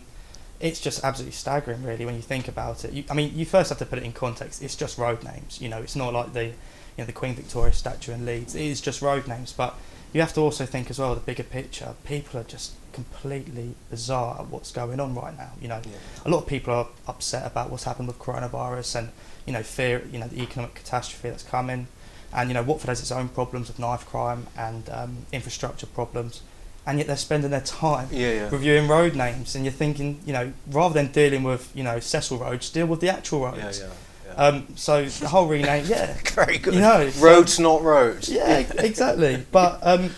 it's 0.59 0.79
just 0.79 1.03
absolutely 1.03 1.33
staggering, 1.33 1.83
really, 1.83 2.05
when 2.05 2.15
you 2.15 2.21
think 2.21 2.47
about 2.47 2.85
it. 2.85 2.93
You, 2.93 3.03
I 3.09 3.13
mean, 3.13 3.31
you 3.35 3.45
first 3.45 3.69
have 3.69 3.77
to 3.79 3.85
put 3.85 3.99
it 3.99 4.05
in 4.05 4.13
context. 4.13 4.61
It's 4.61 4.75
just 4.75 4.97
road 4.97 5.23
names. 5.23 5.59
You 5.61 5.69
know, 5.69 5.79
it's 5.81 5.95
not 5.95 6.13
like 6.13 6.33
the, 6.33 6.45
you 6.45 6.53
know, 6.99 7.05
the 7.05 7.13
Queen 7.13 7.35
Victoria 7.35 7.73
statue 7.73 8.13
in 8.13 8.25
Leeds. 8.25 8.55
It 8.55 8.63
is 8.63 8.81
just 8.81 9.01
road 9.01 9.27
names, 9.27 9.51
but 9.51 9.75
you 10.13 10.21
have 10.21 10.33
to 10.33 10.41
also 10.41 10.65
think 10.65 10.89
as 10.89 10.97
well 10.97 11.13
the 11.13 11.19
bigger 11.19 11.43
picture. 11.43 11.93
People 12.05 12.39
are 12.39 12.43
just 12.43 12.73
completely 12.93 13.75
bizarre 13.89 14.39
at 14.39 14.47
what's 14.47 14.71
going 14.71 15.01
on 15.01 15.13
right 15.13 15.37
now. 15.37 15.51
You 15.61 15.67
know, 15.67 15.81
a 16.25 16.29
lot 16.29 16.43
of 16.43 16.47
people 16.47 16.73
are 16.73 16.87
upset 17.07 17.45
about 17.45 17.69
what's 17.69 17.83
happened 17.83 18.07
with 18.07 18.17
coronavirus 18.17 18.95
and 18.95 19.09
you 19.45 19.53
know 19.53 19.61
fear 19.63 20.07
you 20.11 20.17
know 20.17 20.27
the 20.27 20.41
economic 20.41 20.75
catastrophe 20.75 21.29
that's 21.29 21.43
coming 21.43 21.87
and 22.33 22.49
you 22.49 22.53
know 22.53 22.63
Watford 22.63 22.89
has 22.89 22.99
its 22.99 23.11
own 23.11 23.29
problems 23.29 23.67
with 23.67 23.79
knife 23.79 24.05
crime 24.05 24.47
and 24.57 24.89
um, 24.89 25.17
infrastructure 25.31 25.85
problems 25.85 26.41
and 26.87 26.97
yet 26.99 27.07
they're 27.07 27.17
spending 27.17 27.49
their 27.51 27.61
time 27.61 28.07
Yeah, 28.11 28.31
yeah. 28.31 28.49
reviewing 28.49 28.87
road 28.87 29.15
names 29.15 29.55
and 29.55 29.65
you're 29.65 29.71
thinking 29.73 30.19
you 30.25 30.33
know 30.33 30.53
rather 30.69 30.93
than 30.93 31.11
dealing 31.11 31.43
with 31.43 31.71
you 31.75 31.83
know 31.83 31.99
Cecil 31.99 32.37
Rhodes 32.37 32.69
deal 32.69 32.85
with 32.85 32.99
the 33.01 33.09
actual 33.09 33.41
roads 33.45 33.81
yeah. 33.81 34.33
um, 34.35 34.67
so 34.75 35.05
the 35.05 35.27
whole 35.29 35.47
rename 35.47 35.85
yeah 35.89 36.15
Very 36.33 36.57
good. 36.57 36.73
you 36.75 36.81
know 36.81 37.09
so- 37.09 37.25
roads, 37.25 37.59
not 37.59 37.81
Rhodes. 37.81 38.29
yeah, 38.29 38.59
exactly. 38.77 39.45
But 39.51 39.79
um, 39.81 40.11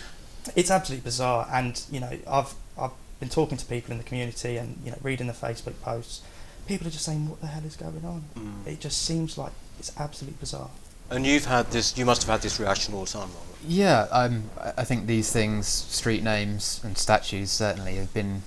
it's 0.56 0.70
absolutely 0.70 1.04
bizarre, 1.04 1.46
and 1.52 1.80
you 1.90 2.00
know, 2.00 2.10
I've 2.26 2.54
I've 2.78 2.90
been 3.20 3.28
talking 3.28 3.58
to 3.58 3.66
people 3.66 3.92
in 3.92 3.98
the 3.98 4.04
community 4.04 4.56
and 4.56 4.78
you 4.84 4.90
know, 4.90 4.98
reading 5.02 5.26
the 5.26 5.32
Facebook 5.34 5.78
posts. 5.82 6.22
People 6.66 6.86
are 6.86 6.90
just 6.90 7.04
saying, 7.04 7.28
"What 7.28 7.40
the 7.40 7.46
hell 7.48 7.64
is 7.64 7.76
going 7.76 8.02
on?" 8.04 8.24
Mm. 8.34 8.66
It 8.66 8.80
just 8.80 9.02
seems 9.02 9.36
like 9.38 9.52
it's 9.78 9.92
absolutely 9.98 10.38
bizarre. 10.40 10.70
And 11.10 11.26
you've 11.26 11.46
had 11.46 11.70
this. 11.70 11.96
You 11.96 12.04
must 12.04 12.22
have 12.22 12.30
had 12.30 12.42
this 12.42 12.60
reaction 12.60 12.94
all 12.94 13.04
the 13.04 13.10
time, 13.10 13.28
Robert. 13.28 13.58
Yeah, 13.66 14.06
um, 14.10 14.50
I 14.60 14.72
I 14.78 14.84
think 14.84 15.06
these 15.06 15.32
things, 15.32 15.66
street 15.66 16.22
names 16.22 16.80
and 16.84 16.96
statues, 16.98 17.50
certainly 17.50 17.96
have 17.96 18.12
been 18.14 18.42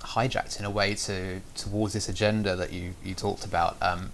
hijacked 0.00 0.58
in 0.58 0.64
a 0.64 0.70
way 0.70 0.94
to 0.94 1.40
towards 1.56 1.92
this 1.94 2.08
agenda 2.08 2.54
that 2.56 2.72
you, 2.72 2.94
you 3.04 3.14
talked 3.14 3.44
about. 3.44 3.76
Um, 3.82 4.12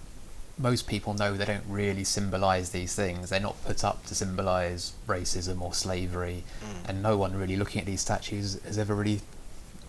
most 0.57 0.85
people 0.87 1.13
know 1.13 1.35
they 1.35 1.45
don't 1.45 1.63
really 1.67 2.03
symbolise 2.03 2.69
these 2.71 2.93
things. 2.95 3.29
They're 3.29 3.39
not 3.39 3.63
put 3.65 3.83
up 3.83 4.05
to 4.07 4.15
symbolise 4.15 4.93
racism 5.07 5.61
or 5.61 5.73
slavery, 5.73 6.43
Mm. 6.63 6.89
and 6.89 7.03
no 7.03 7.17
one 7.17 7.35
really 7.35 7.55
looking 7.57 7.79
at 7.81 7.85
these 7.87 8.01
statues 8.01 8.59
has 8.65 8.77
ever 8.77 8.93
really 8.95 9.21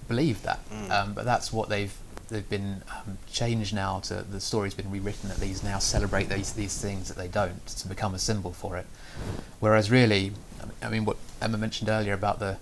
believed 0.09 0.45
that. 0.45 0.61
Mm. 0.71 0.91
Um, 0.91 1.13
but 1.15 1.25
that's 1.25 1.53
what 1.53 1.69
they've 1.69 1.95
they've 2.29 2.49
been 2.49 2.83
um, 2.91 3.19
changed 3.31 3.75
now 3.75 4.01
to 4.01 4.23
the 4.23 4.41
story's 4.41 4.75
been 4.75 4.91
rewritten 4.91 5.29
that 5.29 5.39
these 5.39 5.63
now 5.63 5.79
celebrate 5.79 6.29
these 6.29 6.53
these 6.53 6.77
things 6.81 7.09
that 7.09 7.17
they 7.17 7.29
don't 7.29 7.67
to 7.67 7.89
become 7.89 8.15
a 8.15 8.19
symbol 8.19 8.53
for 8.53 8.77
it. 8.77 8.87
Whereas 9.61 9.91
really, 9.91 10.33
I 10.83 10.89
mean, 10.89 11.05
what 11.05 11.17
Emma 11.41 11.59
mentioned 11.59 11.89
earlier 11.89 12.13
about 12.15 12.39
the 12.39 12.59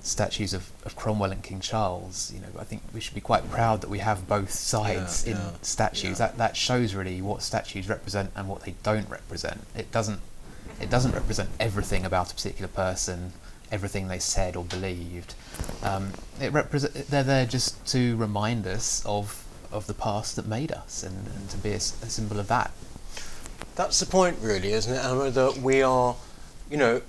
statues 0.00 0.52
of, 0.52 0.70
of 0.84 0.96
Cromwell 0.96 1.30
and 1.30 1.42
King 1.44 1.60
Charles, 1.60 2.32
you 2.34 2.40
know, 2.40 2.48
I 2.58 2.64
think 2.64 2.82
we 2.92 3.00
should 3.00 3.14
be 3.14 3.20
quite 3.20 3.48
proud 3.50 3.80
that 3.82 3.90
we 3.90 4.00
have 4.00 4.26
both 4.26 4.50
sides 4.50 5.24
Yeah, 5.24 5.32
in 5.34 5.38
yeah, 5.38 5.50
statues. 5.62 6.18
yeah. 6.18 6.26
That 6.26 6.38
that 6.38 6.56
shows 6.56 6.94
really 6.94 7.22
what 7.22 7.42
statues 7.42 7.88
represent 7.88 8.32
and 8.34 8.48
what 8.48 8.62
they 8.62 8.74
don't 8.82 9.08
represent. 9.08 9.60
It 9.76 9.92
doesn't 9.92 10.20
It 10.80 10.90
doesn't 10.90 11.12
represent 11.12 11.50
everything 11.60 12.04
about 12.04 12.32
a 12.32 12.34
particular 12.34 12.68
person, 12.68 13.32
everything 13.72 14.06
they 14.06 14.18
said 14.20 14.54
or 14.54 14.64
believed. 14.64 15.34
Um, 15.82 16.12
it 16.40 16.52
represent 16.52 16.92
they're 17.08 17.24
there 17.24 17.46
just 17.46 17.84
to 17.88 18.16
remind 18.16 18.66
us 18.66 19.04
of 19.04 19.44
of 19.72 19.86
the 19.86 19.94
past 19.94 20.36
that 20.36 20.46
made 20.46 20.70
us, 20.70 21.02
and, 21.02 21.26
and 21.34 21.48
to 21.50 21.56
be 21.56 21.70
a 21.70 21.80
symbol 21.80 22.38
of 22.38 22.46
that. 22.48 22.70
That's 23.74 23.98
the 23.98 24.06
point, 24.06 24.36
really, 24.40 24.72
isn't 24.72 24.92
it, 24.94 25.02
Emma? 25.02 25.30
That 25.30 25.56
we 25.56 25.80
are, 25.82 26.14
you 26.70 26.76
know, 26.76 27.00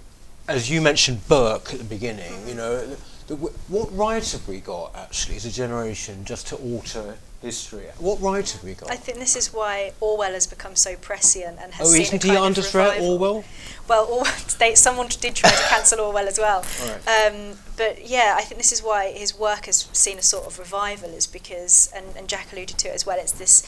as 0.47 0.69
you 0.69 0.82
mentioned 0.82 1.28
Burke 1.28 1.73
at 1.73 1.80
the 1.80 1.86
beginning, 1.86 2.47
you 2.47 2.56
know, 2.56 2.86
th- 2.86 2.99
th- 3.28 3.39
what 3.67 3.95
right 3.95 4.26
have 4.32 4.47
we 4.47 4.62
got 4.62 4.95
actually 4.95 5.36
as 5.36 5.45
a 5.45 5.52
generation 5.52 6.23
just 6.23 6.47
to 6.47 6.56
alter 6.56 7.17
history? 7.43 7.86
What 7.99 8.19
right 8.21 8.49
have 8.49 8.63
we 8.63 8.73
got? 8.73 8.89
I 8.89 8.95
think 8.95 9.19
this 9.19 9.36
is 9.36 9.53
why 9.53 9.93
Orwell 9.99 10.34
has 10.34 10.47
become 10.47 10.75
so 10.75 10.95
prescient 10.95 11.60
and 11.62 11.73
has 11.73 11.88
oh, 11.88 11.91
seen 11.91 12.01
isn't 12.01 12.23
he 12.23 12.36
under 12.36 12.62
threat. 12.62 12.99
Orwell? 13.01 13.43
Well, 13.88 14.06
Orwell, 14.06 14.34
they, 14.60 14.73
someone 14.75 15.08
did 15.08 15.36
try 15.36 15.51
to 15.51 15.63
cancel 15.69 15.99
Orwell 15.99 16.27
as 16.27 16.39
well. 16.39 16.65
Right. 16.82 17.32
Um, 17.34 17.60
but 17.77 18.08
yeah, 18.08 18.36
I 18.38 18.41
think 18.41 18.60
this 18.60 18.71
is 18.71 18.82
why 18.82 19.12
his 19.12 19.38
work 19.38 19.65
has 19.65 19.88
seen 19.93 20.17
a 20.17 20.23
sort 20.23 20.45
of 20.45 20.58
revival, 20.58 21.10
is 21.10 21.27
because, 21.27 21.91
and, 21.95 22.06
and 22.17 22.27
Jack 22.27 22.51
alluded 22.53 22.77
to 22.79 22.88
it 22.88 22.95
as 22.95 23.06
well, 23.06 23.19
it's 23.19 23.34
this 23.34 23.63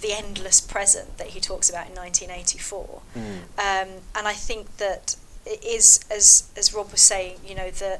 the 0.00 0.12
endless 0.14 0.62
present 0.62 1.18
that 1.18 1.28
he 1.28 1.40
talks 1.40 1.68
about 1.68 1.88
in 1.88 1.94
1984. 1.94 3.02
Mm. 3.14 3.22
Um, 3.58 3.88
and 4.14 4.26
I 4.26 4.32
think 4.32 4.78
that 4.78 5.16
it 5.44 5.62
is, 5.64 6.00
as 6.10 6.50
as 6.56 6.72
Rob 6.72 6.90
was 6.90 7.00
saying, 7.00 7.38
you 7.46 7.54
know, 7.54 7.70
the 7.70 7.98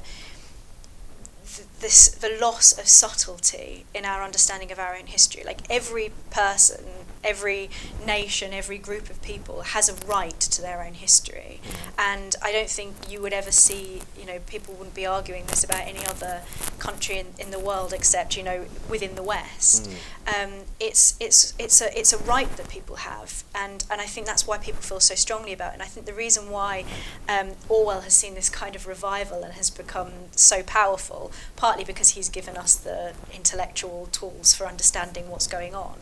th- 1.47 1.69
this 1.81 2.09
the 2.09 2.37
loss 2.41 2.77
of 2.79 2.87
subtlety 2.87 3.85
in 3.95 4.05
our 4.05 4.23
understanding 4.23 4.71
of 4.71 4.79
our 4.79 4.95
own 4.95 5.07
history. 5.07 5.43
Like 5.45 5.63
every 5.69 6.13
person, 6.31 6.85
every 7.25 7.71
nation, 8.07 8.53
every 8.53 8.79
group 8.79 9.11
of 9.11 9.21
people 9.23 9.63
has 9.63 9.89
a 9.89 10.07
right 10.07 10.39
to 10.41 10.63
their 10.63 10.83
own 10.83 10.95
history, 10.95 11.61
and 11.99 12.37
I 12.43 12.53
don't 12.53 12.71
think 12.71 12.95
you 13.11 13.21
would 13.21 13.33
ever 13.33 13.51
see, 13.51 14.03
you 14.19 14.27
know, 14.27 14.39
people 14.47 14.75
wouldn't 14.75 14.95
be 14.95 15.07
arguing 15.07 15.47
this 15.47 15.65
about 15.65 15.83
any 15.83 16.07
other 16.07 16.43
country 16.79 17.19
in, 17.19 17.27
in 17.39 17.51
the 17.51 17.59
world 17.59 17.93
except 17.93 18.37
you 18.37 18.43
know 18.43 18.67
within 18.89 19.15
the 19.15 19.23
West. 19.23 19.91
Um, 20.27 20.51
it's 20.79 21.17
it's 21.19 21.55
it's 21.59 21.81
a 21.81 21.99
it's 21.99 22.13
a 22.13 22.19
right 22.19 22.55
that 22.57 22.69
people 22.69 22.97
have, 22.97 23.43
and 23.55 23.85
and 23.91 24.01
I 24.01 24.07
think 24.07 24.27
that's 24.27 24.47
why 24.47 24.59
people 24.59 24.83
feel 24.83 25.01
so 25.01 25.15
strongly 25.15 25.53
about 25.53 25.71
it. 25.71 25.75
And 25.75 25.83
I 25.83 25.87
think 25.87 26.07
the 26.07 26.15
reason 26.15 26.51
why 26.51 26.85
um, 27.29 27.53
Orwell 27.69 28.03
has 28.03 28.15
seen 28.15 28.35
this 28.35 28.49
kind 28.49 28.77
of 28.77 28.87
revival 28.87 29.43
and 29.43 29.55
has 29.55 29.71
become 29.71 30.11
so 30.37 30.63
powerful, 30.63 31.33
partly 31.71 31.85
because 31.85 32.11
he's 32.11 32.29
given 32.29 32.57
us 32.57 32.75
the 32.75 33.13
intellectual 33.33 34.09
tools 34.11 34.53
for 34.53 34.67
understanding 34.67 35.31
what's 35.31 35.47
going 35.47 35.73
on. 35.73 35.97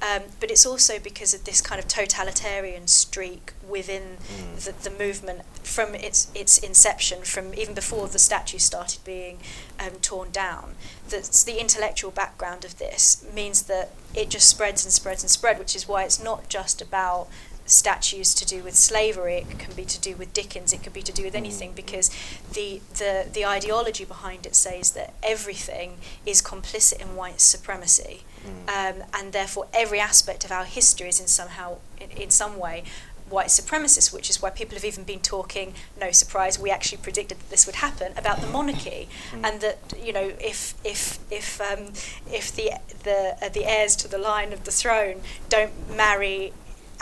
Um, 0.00 0.22
but 0.40 0.50
it's 0.50 0.64
also 0.64 0.98
because 0.98 1.34
of 1.34 1.44
this 1.44 1.60
kind 1.60 1.78
of 1.78 1.86
totalitarian 1.86 2.86
streak 2.86 3.52
within 3.68 4.16
the, 4.56 4.72
the 4.72 4.90
movement 4.90 5.42
from 5.62 5.94
its 5.94 6.28
its 6.34 6.56
inception, 6.58 7.24
from 7.24 7.52
even 7.52 7.74
before 7.74 8.08
the 8.08 8.18
statue 8.18 8.58
started 8.58 9.04
being 9.04 9.38
um, 9.78 9.96
torn 10.00 10.30
down. 10.30 10.76
That's 11.10 11.44
the 11.44 11.60
intellectual 11.60 12.10
background 12.10 12.64
of 12.64 12.78
this 12.78 13.22
means 13.34 13.64
that 13.64 13.90
it 14.14 14.30
just 14.30 14.48
spreads 14.48 14.82
and 14.82 14.92
spreads 14.94 15.22
and 15.22 15.30
spread, 15.30 15.58
which 15.58 15.76
is 15.76 15.86
why 15.86 16.04
it's 16.04 16.20
not 16.24 16.48
just 16.48 16.80
about 16.80 17.28
statues 17.72 18.34
to 18.34 18.44
do 18.44 18.62
with 18.62 18.76
slavery. 18.76 19.36
It 19.36 19.58
can 19.58 19.74
be 19.74 19.84
to 19.84 20.00
do 20.00 20.16
with 20.16 20.32
Dickens. 20.32 20.72
It 20.72 20.82
could 20.82 20.92
be 20.92 21.02
to 21.02 21.12
do 21.12 21.24
with 21.24 21.34
anything 21.34 21.72
because 21.74 22.10
the 22.52 22.80
the 22.94 23.26
the 23.32 23.44
ideology 23.46 24.04
behind 24.04 24.46
it 24.46 24.54
says 24.54 24.92
that 24.92 25.14
everything 25.22 25.98
is 26.26 26.42
complicit 26.42 27.00
in 27.00 27.16
white 27.16 27.40
supremacy, 27.40 28.22
um, 28.68 29.04
and 29.14 29.32
therefore 29.32 29.66
every 29.72 30.00
aspect 30.00 30.44
of 30.44 30.52
our 30.52 30.64
history 30.64 31.08
is 31.08 31.20
in 31.20 31.26
somehow 31.26 31.78
in, 32.00 32.10
in 32.10 32.30
some 32.30 32.58
way 32.58 32.84
white 33.32 33.48
supremacist, 33.48 34.12
which 34.12 34.28
is 34.28 34.42
why 34.42 34.50
people 34.50 34.76
have 34.76 34.84
even 34.84 35.04
been 35.04 35.20
talking. 35.20 35.74
No 35.98 36.10
surprise, 36.12 36.58
we 36.58 36.70
actually 36.70 36.98
predicted 36.98 37.38
that 37.38 37.50
this 37.50 37.66
would 37.66 37.76
happen 37.76 38.12
about 38.16 38.40
the 38.40 38.46
monarchy, 38.46 39.08
and 39.32 39.60
that 39.60 39.78
you 40.00 40.12
know 40.12 40.32
if 40.38 40.74
if 40.84 41.18
if 41.30 41.60
um, 41.60 41.92
if 42.30 42.54
the 42.54 42.72
the 43.02 43.36
uh, 43.42 43.48
the 43.48 43.64
heirs 43.64 43.96
to 43.96 44.08
the 44.08 44.18
line 44.18 44.52
of 44.52 44.64
the 44.64 44.70
throne 44.70 45.22
don't 45.48 45.72
marry 45.96 46.52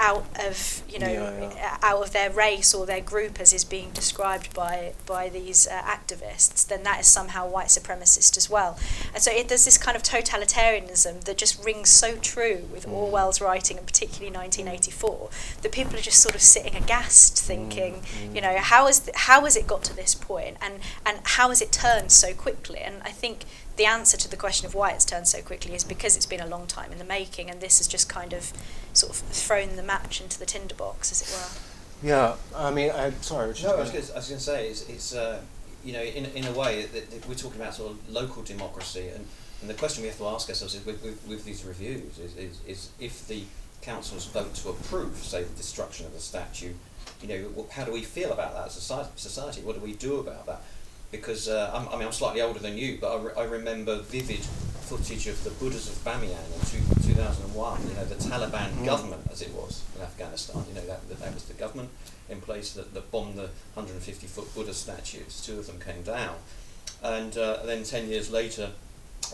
out 0.02 0.24
of 0.48 0.82
you 0.88 0.98
know 0.98 1.06
Yeah, 1.12 1.52
yeah. 1.54 1.78
uh, 1.82 1.86
out 1.86 2.02
of 2.02 2.12
their 2.12 2.30
race 2.30 2.72
or 2.72 2.86
their 2.86 3.02
group 3.02 3.38
as 3.38 3.52
is 3.52 3.64
being 3.64 3.90
described 3.90 4.54
by 4.54 4.94
by 5.06 5.28
these 5.28 5.66
uh, 5.68 5.72
activists 5.82 6.66
then 6.66 6.82
that 6.84 7.00
is 7.00 7.06
somehow 7.06 7.46
white 7.46 7.66
supremacist 7.68 8.36
as 8.38 8.48
well 8.48 8.78
and 9.12 9.22
so 9.22 9.30
it, 9.30 9.48
there's 9.48 9.66
this 9.66 9.76
kind 9.76 9.96
of 9.96 10.02
totalitarianism 10.02 11.22
that 11.24 11.36
just 11.36 11.62
rings 11.64 11.88
so 11.90 12.16
true 12.16 12.66
with 12.72 12.86
Mm. 12.86 12.92
Orwell's 12.92 13.40
writing 13.42 13.76
and 13.76 13.86
particularly 13.86 14.34
1984 14.34 15.28
that 15.62 15.70
people 15.70 15.96
are 15.96 16.00
just 16.00 16.20
sort 16.20 16.34
of 16.34 16.40
sitting 16.40 16.74
aghast 16.74 17.38
thinking 17.38 17.94
Mm, 18.00 18.34
you 18.34 18.40
know 18.40 18.56
how 18.58 18.86
is 18.88 19.00
th- 19.00 19.14
how 19.28 19.44
has 19.44 19.54
it 19.54 19.66
got 19.66 19.82
to 19.84 19.94
this 19.94 20.14
point 20.14 20.56
and 20.62 20.74
and 21.04 21.18
how 21.24 21.50
has 21.50 21.60
it 21.60 21.70
turned 21.72 22.10
so 22.10 22.32
quickly 22.32 22.78
and 22.78 23.02
I 23.04 23.10
think 23.10 23.44
the 23.76 23.86
answer 23.86 24.16
to 24.16 24.28
the 24.28 24.36
question 24.36 24.66
of 24.66 24.74
why 24.74 24.90
it's 24.90 25.04
turned 25.04 25.28
so 25.28 25.40
quickly 25.40 25.74
is 25.74 25.84
because 25.84 26.16
it's 26.16 26.26
been 26.26 26.40
a 26.40 26.46
long 26.46 26.66
time 26.66 26.92
in 26.92 26.98
the 26.98 27.04
making 27.04 27.50
and 27.50 27.60
this 27.60 27.78
has 27.78 27.88
just 27.88 28.08
kind 28.08 28.32
of 28.32 28.52
sort 28.92 29.12
of 29.12 29.18
thrown 29.18 29.76
the 29.76 29.82
match 29.82 30.20
into 30.20 30.38
the 30.38 30.46
tinderbox 30.46 31.12
as 31.12 31.22
it 31.22 31.30
were 31.32 32.08
Yeah, 32.08 32.34
I 32.54 32.70
mean, 32.70 32.90
I'm 32.90 33.20
sorry. 33.22 33.48
Richard. 33.48 33.66
No, 33.66 33.76
I 33.76 33.80
was 33.80 33.90
going 33.90 34.04
to, 34.04 34.12
I 34.12 34.16
was 34.16 34.28
going 34.28 34.38
to 34.38 34.44
say 34.44 34.68
it's, 34.68 34.88
it's 34.88 35.14
uh, 35.14 35.40
you 35.84 35.92
know 35.92 36.02
in, 36.02 36.26
in 36.26 36.46
a 36.46 36.52
way 36.52 36.84
that, 36.86 37.10
that 37.10 37.28
we're 37.28 37.34
talking 37.34 37.60
about 37.60 37.74
sort 37.74 37.92
of 37.92 38.10
local 38.10 38.42
democracy 38.42 39.08
and, 39.08 39.26
and 39.60 39.70
the 39.70 39.74
question 39.74 40.02
we 40.02 40.08
have 40.08 40.18
to 40.18 40.26
ask 40.26 40.48
ourselves 40.48 40.74
is 40.74 40.84
with, 40.84 41.02
with, 41.02 41.26
with 41.26 41.44
these 41.44 41.64
reviews 41.64 42.18
is, 42.18 42.36
is, 42.36 42.60
is 42.66 42.90
if 42.98 43.26
the 43.28 43.44
councils 43.82 44.26
vote 44.26 44.54
to 44.54 44.70
approve 44.70 45.16
say 45.16 45.42
the 45.42 45.56
destruction 45.56 46.04
of 46.06 46.12
the 46.12 46.20
statue 46.20 46.72
you 47.22 47.28
know 47.28 47.66
how 47.72 47.84
do 47.84 47.92
we 47.92 48.02
feel 48.02 48.32
about 48.32 48.54
that 48.54 48.66
as 48.66 48.76
a 48.76 49.08
society 49.16 49.62
what 49.62 49.74
do 49.74 49.80
we 49.80 49.94
do 49.94 50.18
about 50.18 50.44
that 50.46 50.62
because 51.10 51.48
uh, 51.48 51.70
I'm, 51.74 51.88
I 51.88 51.96
mean 51.96 52.06
I'm 52.06 52.12
slightly 52.12 52.40
older 52.42 52.58
than 52.60 52.76
you 52.78 52.98
but 53.00 53.16
I, 53.16 53.22
re- 53.22 53.32
I 53.36 53.44
remember 53.44 54.00
vivid 54.00 54.40
footage 54.40 55.26
of 55.28 55.42
the 55.44 55.50
Buddhas 55.50 55.88
of 55.88 55.94
Bamiyan 56.04 56.44
in 56.54 56.60
two, 56.66 57.08
2001 57.08 57.88
you 57.88 57.94
know 57.94 58.04
the 58.04 58.14
Taliban 58.16 58.70
Mm. 58.72 58.84
government 58.84 59.22
as 59.30 59.42
it 59.42 59.52
was 59.52 59.82
in 59.96 60.02
Afghanistan 60.02 60.64
you 60.68 60.74
know 60.74 60.86
that, 60.86 61.08
that, 61.08 61.20
that 61.20 61.34
was 61.34 61.44
the 61.44 61.54
government 61.54 61.90
in 62.28 62.40
place 62.40 62.72
that, 62.74 62.94
that 62.94 63.10
bombed 63.10 63.34
the 63.36 63.48
150 63.74 64.26
foot 64.28 64.54
Buddha 64.54 64.72
statues. 64.72 65.42
Two 65.44 65.58
of 65.58 65.66
them 65.66 65.80
came 65.80 66.02
down. 66.02 66.36
And 67.02 67.36
uh, 67.36 67.64
then 67.66 67.82
10 67.82 68.08
years 68.08 68.30
later, 68.30 68.70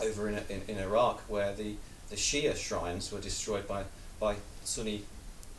over 0.01 0.27
in, 0.27 0.39
in, 0.49 0.63
in 0.67 0.77
Iraq, 0.79 1.21
where 1.29 1.53
the, 1.53 1.75
the 2.09 2.15
Shia 2.15 2.55
shrines 2.57 3.11
were 3.11 3.19
destroyed 3.19 3.67
by, 3.67 3.83
by 4.19 4.37
Sunni 4.63 5.03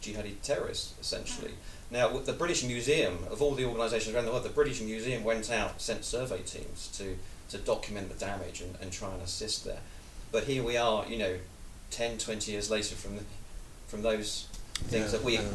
jihadi 0.03 0.35
terrorists, 0.43 0.95
essentially. 1.01 1.53
Now, 1.91 2.13
with 2.13 2.27
the 2.27 2.33
British 2.35 2.65
Museum, 2.65 3.19
of 3.31 3.41
all 3.41 3.55
the 3.55 3.65
organisations 3.65 4.15
around 4.15 4.27
the 4.27 4.31
world, 4.31 4.45
the 4.45 4.51
British 4.51 4.81
Museum 4.83 5.25
went 5.25 5.51
out, 5.51 5.81
sent 5.81 6.05
survey 6.05 6.41
teams 6.43 6.89
to, 6.99 7.17
to 7.51 7.59
document 7.59 8.11
the 8.11 8.19
damage 8.25 8.61
and, 8.61 8.75
and 8.83 8.93
try 8.93 9.13
and 9.13 9.23
assist 9.23 9.65
there. 9.65 9.81
But 10.31 10.45
here 10.45 10.63
we 10.63 10.77
are, 10.77 11.07
you 11.07 11.17
know, 11.17 11.37
10, 11.91 12.19
20 12.19 12.53
years 12.53 12.71
later 12.71 12.95
from, 12.95 13.17
the, 13.17 13.23
from 13.87 14.03
those 14.03 14.49
things 14.75 15.13
Yeah, 15.13 15.19
that 15.19 15.25
we 15.25 15.35
yeah. 15.37 15.49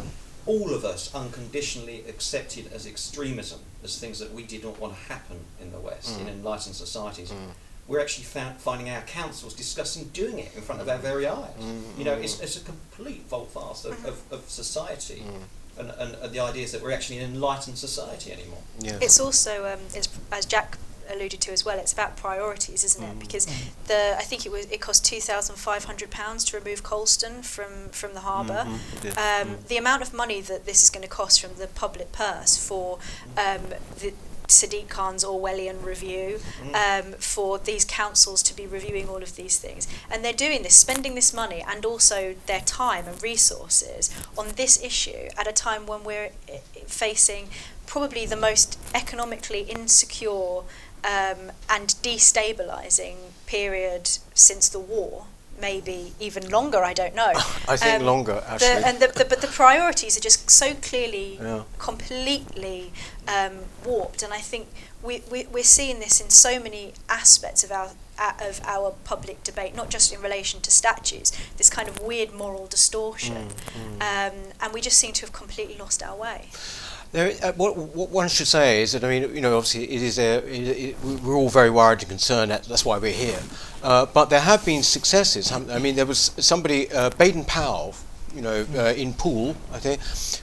all 0.48 0.74
of 0.74 0.84
us 0.84 1.14
unconditionally 1.14 2.04
accepted 2.10 2.72
as 2.74 2.88
extremism, 2.88 3.60
as 3.84 4.00
things 4.00 4.18
that 4.18 4.34
we 4.34 4.42
did 4.42 4.64
not 4.64 4.80
want 4.80 4.96
to 4.96 5.00
happen 5.14 5.38
in 5.62 5.72
the 5.72 5.80
West, 5.80 6.20
in 6.20 6.26
Mm. 6.26 6.30
enlightened 6.30 6.76
societies. 6.76 7.30
Mm. 7.30 7.52
We're 7.88 8.00
actually 8.00 8.24
found, 8.24 8.58
finding 8.58 8.90
our 8.90 9.02
councils 9.02 9.54
discussing 9.54 10.06
doing 10.14 10.40
it 10.40 10.56
in 10.56 10.64
front 10.64 10.82
of 10.82 10.90
our 10.90 10.98
very 10.98 11.28
eyes. 11.28 11.52
Mm, 11.60 11.98
You 12.00 12.06
know, 12.06 12.16
mm. 12.16 12.24
it's, 12.24 12.40
it's 12.40 12.58
a 12.58 12.62
complete 12.62 13.24
volte-face 13.28 13.86
of, 13.86 14.04
of, 14.06 14.22
of 14.32 14.50
society 14.50 15.22
Mm. 15.28 15.44
And, 15.78 15.92
and, 16.00 16.16
and 16.16 16.34
the 16.34 16.40
idea 16.40 16.64
is 16.64 16.72
that 16.72 16.82
we're 16.82 16.92
actually 16.92 17.20
an 17.20 17.34
enlightened 17.34 17.78
society 17.78 18.32
anymore. 18.32 18.60
Yeah. 18.80 18.98
it's 19.02 19.20
also 19.20 19.66
um, 19.74 19.80
it's, 19.94 20.08
as 20.32 20.46
Jack 20.46 20.78
alluded 21.10 21.42
to 21.42 21.52
as 21.52 21.66
well 21.66 21.78
it's 21.78 21.92
about 21.92 22.16
priorities 22.16 22.84
isn't 22.86 23.04
it 23.04 23.16
Mm. 23.16 23.20
because 23.20 23.46
the 23.88 24.16
I 24.18 24.24
think 24.24 24.46
it 24.46 24.52
was 24.54 24.66
it 24.72 24.80
cost 24.80 25.06
2500 25.06 26.10
pounds 26.10 26.46
to 26.46 26.58
remove 26.58 26.82
Colston 26.82 27.44
from 27.44 27.90
from 27.92 28.14
the 28.14 28.22
harbor 28.22 28.64
Mhm, 28.66 28.80
it 28.96 29.02
did. 29.02 29.18
um, 29.18 29.48
Mm. 29.58 29.68
the 29.68 29.78
amount 29.78 30.02
of 30.02 30.14
money 30.14 30.40
that 30.42 30.66
this 30.66 30.82
is 30.82 30.90
going 30.90 31.04
to 31.04 31.10
cost 31.10 31.42
from 31.42 31.56
the 31.58 31.68
public 31.68 32.12
purse 32.14 32.56
for 32.58 33.00
um, 33.38 33.74
the 34.00 34.14
Sadiq 34.62 34.88
Khan's 34.90 35.24
Orwellian 35.24 35.84
review, 35.84 36.40
um, 36.74 37.14
for 37.20 37.58
these 37.58 37.84
councils 37.86 38.42
to 38.44 38.54
be 38.56 38.66
reviewing 38.68 39.08
all 39.10 39.22
of 39.24 39.36
these 39.36 39.58
things. 39.58 39.88
And 40.12 40.24
they're 40.24 40.34
doing 40.48 40.64
this, 40.64 40.76
spending 40.76 41.16
this 41.16 41.34
money 41.34 41.64
and 41.68 41.86
also 41.86 42.36
their 42.46 42.62
time 42.62 43.06
and 43.08 43.22
resources 43.24 44.10
on 44.38 44.50
this 44.56 44.82
issue 44.84 45.28
at 45.38 45.48
a 45.48 45.52
time 45.54 45.86
when 45.86 46.04
we're 46.04 46.30
i- 46.50 46.62
facing 46.88 47.50
probably 47.86 48.26
the 48.26 48.36
most 48.50 48.78
economically 48.96 49.62
insecure 49.62 50.60
um, 51.04 51.52
and 51.70 51.88
destabilizing 52.02 53.18
period 53.46 54.10
since 54.34 54.70
the 54.70 54.80
war. 54.80 55.26
Maybe 55.62 56.14
even 56.20 56.50
longer, 56.50 56.84
I 56.84 56.94
don't 56.94 57.16
know. 57.16 57.32
I 57.68 57.78
think 57.78 58.02
Um, 58.02 58.06
longer, 58.06 58.36
the, 58.36 58.50
actually. 58.52 58.84
and 58.84 59.00
the, 59.00 59.08
the, 59.08 59.26
but 59.26 59.40
the 59.42 59.48
priorities 59.48 60.18
are 60.18 60.20
just 60.20 60.50
so 60.50 60.74
clearly 60.76 61.38
Yeah. 61.42 61.64
completely 61.80 62.92
um, 63.28 63.60
warped, 63.86 64.24
and 64.24 64.34
I 64.34 64.40
think 64.40 64.68
we, 65.02 65.22
we 65.32 65.46
we're 65.52 65.64
seeing 65.64 66.00
this 66.00 66.20
in 66.20 66.30
so 66.30 66.60
many 66.60 66.94
aspects 67.08 67.64
of 67.64 67.72
our 67.72 67.92
of 68.42 68.62
our 68.66 68.92
public 69.06 69.44
debate, 69.44 69.76
not 69.76 69.90
just 69.90 70.14
in 70.14 70.22
relation 70.22 70.62
to 70.62 70.70
statues. 70.72 71.32
This 71.58 71.70
kind 71.70 71.90
of 71.90 72.00
weird 72.02 72.32
moral 72.34 72.68
distortion, 72.68 73.50
Mm, 73.50 73.94
Um, 74.02 74.36
and 74.62 74.74
we 74.74 74.82
just 74.82 74.98
seem 74.98 75.14
to 75.14 75.22
have 75.22 75.34
completely 75.34 75.78
lost 75.78 76.04
our 76.04 76.16
way. 76.16 76.50
There, 77.14 77.32
uh, 77.44 77.54
what, 77.54 77.78
what 77.78 78.10
one 78.10 78.28
should 78.28 78.48
say 78.48 78.82
is 78.82 78.92
that 78.94 79.04
I 79.04 79.08
mean, 79.08 79.36
you 79.36 79.42
know, 79.42 79.56
obviously 79.56 79.84
it 79.84 80.02
is 80.02 80.18
a, 80.18 80.38
it, 80.40 80.78
it, 80.78 81.04
we're 81.04 81.36
all 81.36 81.50
very 81.50 81.70
worried 81.70 82.00
and 82.00 82.10
concerned. 82.10 82.50
That, 82.50 82.64
that's 82.64 82.84
why 82.84 82.98
we're 82.98 83.14
here. 83.14 83.40
Uh, 83.84 84.08
but 84.08 84.32
there 84.32 84.42
have 84.42 84.66
been 84.66 84.82
successes. 84.82 85.52
I 85.52 85.78
mean, 85.78 85.96
there 85.96 86.08
was 86.08 86.32
somebody, 86.38 86.92
uh, 86.92 87.12
Baden 87.12 87.46
Powell, 87.46 87.94
you 88.34 88.42
know, 88.42 88.66
uh, 88.76 88.94
in 88.98 89.14
Poole, 89.14 89.56
I 89.72 89.78
think, 89.78 90.02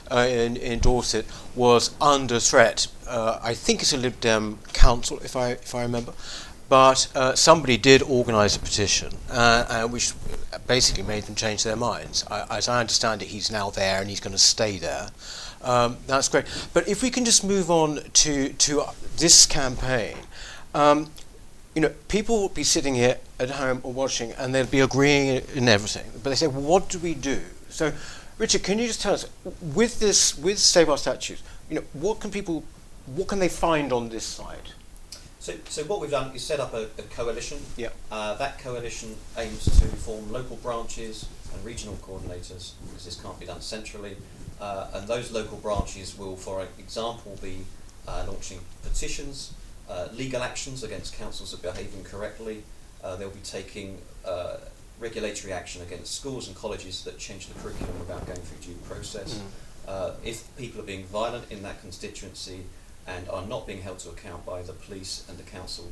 uh, 0.09 0.25
in, 0.29 0.55
in 0.55 0.79
Dorset, 0.79 1.25
was 1.55 1.93
under 1.99 2.39
threat. 2.39 2.87
Uh, 3.05 3.39
I 3.43 3.53
think 3.53 3.81
it's 3.81 3.91
a 3.91 3.97
Lib 3.97 4.21
Dem 4.21 4.59
council, 4.71 5.19
if 5.25 5.35
I 5.35 5.51
if 5.51 5.75
I 5.75 5.81
remember. 5.81 6.13
But 6.69 7.09
uh, 7.15 7.35
somebody 7.35 7.75
did 7.75 8.01
organise 8.01 8.55
a 8.55 8.59
petition, 8.59 9.11
uh, 9.29 9.65
uh, 9.67 9.87
which 9.89 10.13
basically 10.67 11.03
made 11.03 11.23
them 11.23 11.35
change 11.35 11.65
their 11.65 11.75
minds. 11.75 12.23
I, 12.31 12.45
as 12.49 12.69
I 12.69 12.79
understand 12.79 13.21
it, 13.21 13.27
he's 13.27 13.51
now 13.51 13.71
there 13.71 13.99
and 13.99 14.09
he's 14.09 14.21
going 14.21 14.31
to 14.31 14.39
stay 14.39 14.77
there. 14.77 15.09
Um, 15.63 15.97
that's 16.07 16.27
great. 16.27 16.45
But 16.73 16.87
if 16.87 17.03
we 17.03 17.09
can 17.09 17.25
just 17.25 17.43
move 17.43 17.69
on 17.69 17.99
to 18.13 18.49
to 18.49 18.83
this 19.17 19.45
campaign, 19.45 20.17
um, 20.73 21.11
you 21.75 21.81
know, 21.81 21.91
people 22.07 22.41
will 22.41 22.49
be 22.49 22.63
sitting 22.63 22.95
here 22.95 23.17
at 23.39 23.51
home 23.51 23.79
or 23.83 23.93
watching, 23.93 24.31
and 24.33 24.53
they'll 24.53 24.65
be 24.65 24.79
agreeing 24.79 25.43
in 25.55 25.69
everything. 25.69 26.09
But 26.23 26.29
they 26.31 26.35
say, 26.35 26.47
well, 26.47 26.61
"What 26.61 26.89
do 26.89 26.99
we 26.99 27.13
do?" 27.13 27.41
So, 27.69 27.93
Richard, 28.37 28.63
can 28.63 28.79
you 28.79 28.87
just 28.87 29.01
tell 29.01 29.13
us 29.13 29.25
with 29.61 29.99
this 29.99 30.37
with 30.37 30.57
Save 30.59 30.89
Our 30.89 30.97
Statues, 30.97 31.41
you 31.69 31.75
know, 31.75 31.83
what 31.93 32.19
can 32.19 32.31
people, 32.31 32.63
what 33.05 33.27
can 33.27 33.39
they 33.39 33.49
find 33.49 33.93
on 33.93 34.09
this 34.09 34.25
site? 34.25 34.73
So, 35.39 35.53
so 35.69 35.83
what 35.85 36.01
we've 36.01 36.11
done 36.11 36.35
is 36.35 36.43
set 36.43 36.59
up 36.59 36.73
a, 36.73 36.83
a 36.99 37.03
coalition. 37.09 37.59
Yep. 37.77 37.95
Uh, 38.11 38.35
that 38.35 38.59
coalition 38.59 39.15
aims 39.37 39.65
to 39.65 39.87
form 39.87 40.31
local 40.31 40.57
branches 40.57 41.27
and 41.53 41.65
regional 41.65 41.95
coordinators, 41.95 42.73
because 42.85 43.05
this 43.05 43.19
can't 43.21 43.39
be 43.39 43.45
done 43.45 43.61
centrally. 43.61 44.17
Uh, 44.61 44.87
and 44.93 45.07
those 45.07 45.31
local 45.31 45.57
branches 45.57 46.17
will, 46.17 46.37
for 46.37 46.65
example, 46.77 47.37
be 47.41 47.65
uh, 48.07 48.23
launching 48.27 48.59
petitions, 48.83 49.53
uh, 49.89 50.07
legal 50.13 50.43
actions 50.43 50.83
against 50.83 51.17
councils 51.17 51.51
that 51.51 51.61
behave 51.61 51.91
incorrectly. 51.95 52.63
Uh, 53.03 53.15
they'll 53.15 53.31
be 53.31 53.39
taking 53.39 53.97
uh, 54.23 54.57
regulatory 54.99 55.51
action 55.51 55.81
against 55.81 56.13
schools 56.13 56.47
and 56.47 56.55
colleges 56.55 57.03
that 57.03 57.17
change 57.17 57.47
the 57.47 57.59
curriculum 57.59 57.97
without 57.99 58.25
going 58.27 58.39
through 58.39 58.73
due 58.73 58.79
process. 58.87 59.33
Mm. 59.33 59.41
Uh, 59.87 60.11
if 60.23 60.55
people 60.57 60.79
are 60.79 60.85
being 60.85 61.05
violent 61.05 61.51
in 61.51 61.63
that 61.63 61.81
constituency, 61.81 62.61
and 63.07 63.27
are 63.29 63.45
not 63.47 63.65
being 63.65 63.81
held 63.81 63.97
to 63.97 64.09
account 64.09 64.45
by 64.45 64.61
the 64.61 64.73
police 64.73 65.25
and 65.27 65.35
the 65.39 65.43
council 65.43 65.91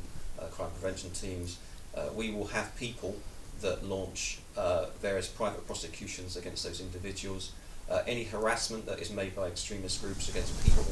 crime 0.52 0.70
prevention 0.80 1.10
teams, 1.10 1.58
uh, 1.96 2.08
we 2.14 2.30
will 2.30 2.46
have 2.46 2.74
people 2.76 3.16
that 3.60 3.84
launch 3.84 4.38
uh, 4.56 4.86
various 5.00 5.28
private 5.28 5.66
prosecutions 5.66 6.36
against 6.36 6.64
those 6.64 6.80
individuals. 6.80 7.52
Uh, 7.90 8.02
any 8.06 8.22
harassment 8.22 8.86
that 8.86 9.00
is 9.00 9.10
made 9.10 9.34
by 9.34 9.48
extremist 9.48 10.00
groups 10.00 10.28
against 10.28 10.64
people 10.64 10.84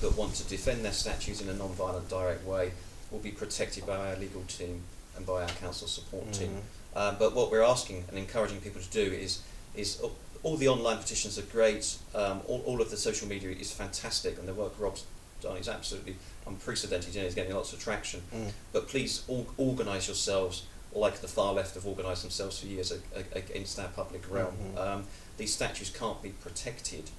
that 0.00 0.16
want 0.16 0.32
to 0.32 0.44
defend 0.44 0.84
their 0.84 0.92
statues 0.92 1.40
in 1.40 1.48
a 1.48 1.54
non-violent, 1.54 2.08
direct 2.08 2.46
way 2.46 2.70
will 3.10 3.18
be 3.18 3.32
protected 3.32 3.84
by 3.84 3.96
our 3.96 4.16
legal 4.16 4.42
team 4.42 4.82
and 5.16 5.26
by 5.26 5.42
our 5.42 5.48
council 5.48 5.88
support 5.88 6.32
team. 6.32 6.62
Mhm. 6.94 6.98
Um, 7.00 7.16
but 7.18 7.34
what 7.34 7.50
we're 7.50 7.62
asking 7.64 8.04
and 8.08 8.16
encouraging 8.16 8.60
people 8.60 8.80
to 8.80 8.90
do 8.90 9.12
is 9.12 9.40
is 9.74 10.00
uh, 10.02 10.08
all 10.42 10.56
the 10.56 10.68
online 10.68 10.98
petitions 10.98 11.36
are 11.36 11.42
great. 11.42 11.96
Um, 12.14 12.40
all, 12.46 12.62
all 12.64 12.80
of 12.80 12.90
the 12.90 12.96
social 12.96 13.26
media 13.26 13.50
is 13.50 13.72
fantastic, 13.72 14.38
and 14.38 14.46
the 14.46 14.54
work 14.54 14.74
Rob's 14.78 15.04
done 15.42 15.56
is 15.56 15.68
absolutely 15.68 16.16
unprecedented. 16.46 17.14
You 17.14 17.20
know, 17.20 17.26
he's 17.26 17.34
getting 17.34 17.54
lots 17.54 17.72
of 17.72 17.80
traction. 17.80 18.22
Mm. 18.32 18.52
But 18.72 18.88
please 18.88 19.22
or, 19.26 19.46
organise 19.58 20.06
yourselves, 20.06 20.62
like 20.96 21.20
the 21.20 21.28
far 21.28 21.52
left 21.52 21.74
have 21.74 21.86
organised 21.86 22.22
themselves 22.22 22.58
for 22.60 22.66
years 22.66 22.90
a, 22.92 22.96
a, 23.18 23.38
against 23.38 23.78
our 23.78 23.88
public 23.88 24.22
realm. 24.30 24.54
Mhm. 24.74 24.78
Um, 24.78 25.04
these 25.36 25.52
statues 25.52 25.90
can't 25.90 26.22
be 26.22 26.30
protected 26.30 27.10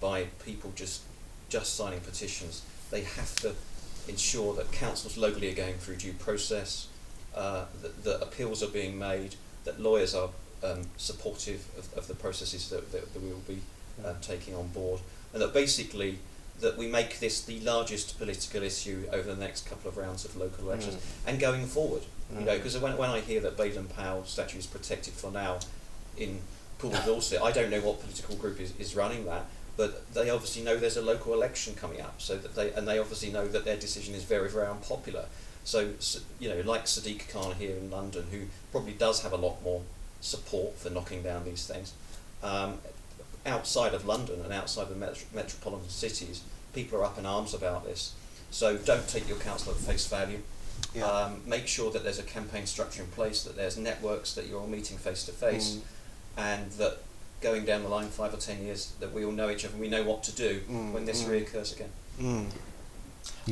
by 0.00 0.24
people 0.44 0.72
just 0.74 1.02
just 1.48 1.74
signing 1.74 2.00
petitions. 2.00 2.62
They 2.90 3.02
have 3.02 3.36
to 3.36 3.54
ensure 4.08 4.54
that 4.54 4.72
councils 4.72 5.16
locally 5.16 5.50
are 5.52 5.54
going 5.54 5.74
through 5.74 5.96
due 5.96 6.12
process, 6.14 6.88
uh, 7.34 7.66
that, 7.82 8.04
that 8.04 8.22
appeals 8.22 8.62
are 8.62 8.68
being 8.68 8.98
made, 8.98 9.36
that 9.64 9.80
lawyers 9.80 10.14
are 10.14 10.30
um, 10.64 10.82
supportive 10.96 11.66
of, 11.78 11.92
of 11.98 12.08
the 12.08 12.14
processes 12.14 12.68
that, 12.70 12.90
that, 12.92 13.12
that 13.12 13.22
we 13.22 13.28
will 13.28 13.44
be 13.46 13.60
um, 14.04 14.16
taking 14.20 14.54
on 14.56 14.68
board, 14.68 15.00
and 15.32 15.40
that 15.42 15.52
basically 15.52 16.18
that 16.60 16.76
we 16.78 16.86
make 16.88 17.20
this 17.20 17.42
the 17.42 17.60
largest 17.60 18.18
political 18.18 18.62
issue 18.62 19.04
over 19.12 19.32
the 19.34 19.40
next 19.46 19.68
couple 19.68 19.88
of 19.90 19.96
rounds 19.98 20.24
of 20.24 20.34
local 20.36 20.64
elections 20.64 20.94
Mm. 20.96 21.28
and 21.28 21.40
going 21.40 21.66
forward. 21.66 22.02
You 22.38 22.44
know, 22.44 22.56
because 22.56 22.76
when, 22.78 22.96
when 22.96 23.10
I 23.10 23.20
hear 23.20 23.40
that 23.40 23.56
Baden 23.56 23.86
Powell 23.86 24.24
statue 24.24 24.58
is 24.58 24.66
protected 24.66 25.14
for 25.14 25.30
now 25.30 25.58
in 26.16 26.40
Poole 26.78 26.90
Dorset, 27.06 27.40
I 27.40 27.52
don't 27.52 27.70
know 27.70 27.80
what 27.80 28.00
political 28.00 28.34
group 28.36 28.60
is, 28.60 28.72
is 28.78 28.96
running 28.96 29.24
that, 29.26 29.46
but 29.76 30.12
they 30.12 30.28
obviously 30.30 30.62
know 30.62 30.76
there's 30.76 30.96
a 30.96 31.02
local 31.02 31.32
election 31.34 31.74
coming 31.76 32.00
up, 32.00 32.20
so 32.20 32.36
that 32.36 32.54
they 32.56 32.72
and 32.72 32.86
they 32.88 32.98
obviously 32.98 33.30
know 33.30 33.46
that 33.46 33.64
their 33.64 33.76
decision 33.76 34.14
is 34.14 34.24
very 34.24 34.48
very 34.50 34.66
unpopular. 34.66 35.26
So 35.64 35.90
s- 35.98 36.20
you 36.40 36.48
know, 36.48 36.60
like 36.62 36.86
Sadiq 36.86 37.28
Khan 37.28 37.54
here 37.58 37.76
in 37.76 37.90
London, 37.90 38.26
who 38.32 38.40
probably 38.72 38.92
does 38.94 39.22
have 39.22 39.32
a 39.32 39.36
lot 39.36 39.62
more 39.62 39.82
support 40.20 40.76
for 40.78 40.90
knocking 40.90 41.22
down 41.22 41.44
these 41.44 41.66
things. 41.66 41.92
Um, 42.42 42.78
outside 43.44 43.94
of 43.94 44.04
London 44.04 44.40
and 44.42 44.52
outside 44.52 44.88
the 44.88 44.94
metro- 44.96 45.26
metropolitan 45.32 45.88
cities, 45.88 46.42
people 46.74 46.98
are 46.98 47.04
up 47.04 47.18
in 47.18 47.26
arms 47.26 47.54
about 47.54 47.84
this. 47.84 48.14
So 48.50 48.76
don't 48.76 49.06
take 49.08 49.28
your 49.28 49.38
council 49.38 49.72
at 49.72 49.78
face 49.78 50.06
value. 50.08 50.40
Yeah. 50.96 51.04
Um, 51.06 51.42
make 51.46 51.66
sure 51.68 51.90
that 51.92 52.02
there's 52.04 52.18
a 52.18 52.22
campaign 52.22 52.66
structure 52.66 53.02
in 53.02 53.08
place, 53.10 53.42
that 53.44 53.54
there's 53.56 53.76
networks, 53.76 54.34
that 54.34 54.46
you're 54.46 54.60
all 54.60 54.66
meeting 54.66 54.96
face 54.96 55.24
to 55.26 55.32
face, 55.32 55.78
and 56.36 56.70
that 56.72 56.98
going 57.42 57.64
down 57.66 57.82
the 57.82 57.88
line 57.88 58.08
five 58.08 58.32
or 58.32 58.38
ten 58.38 58.62
years, 58.64 58.92
that 59.00 59.12
we 59.12 59.24
all 59.24 59.32
know 59.32 59.50
each 59.50 59.64
other 59.64 59.74
and 59.74 59.80
we 59.80 59.88
know 59.88 60.02
what 60.02 60.22
to 60.24 60.32
do 60.32 60.60
Mm, 60.70 60.92
when 60.92 61.04
this 61.04 61.22
mm. 61.22 61.28
reoccurs 61.30 61.74
again. 61.74 61.90
Mm. 62.20 62.46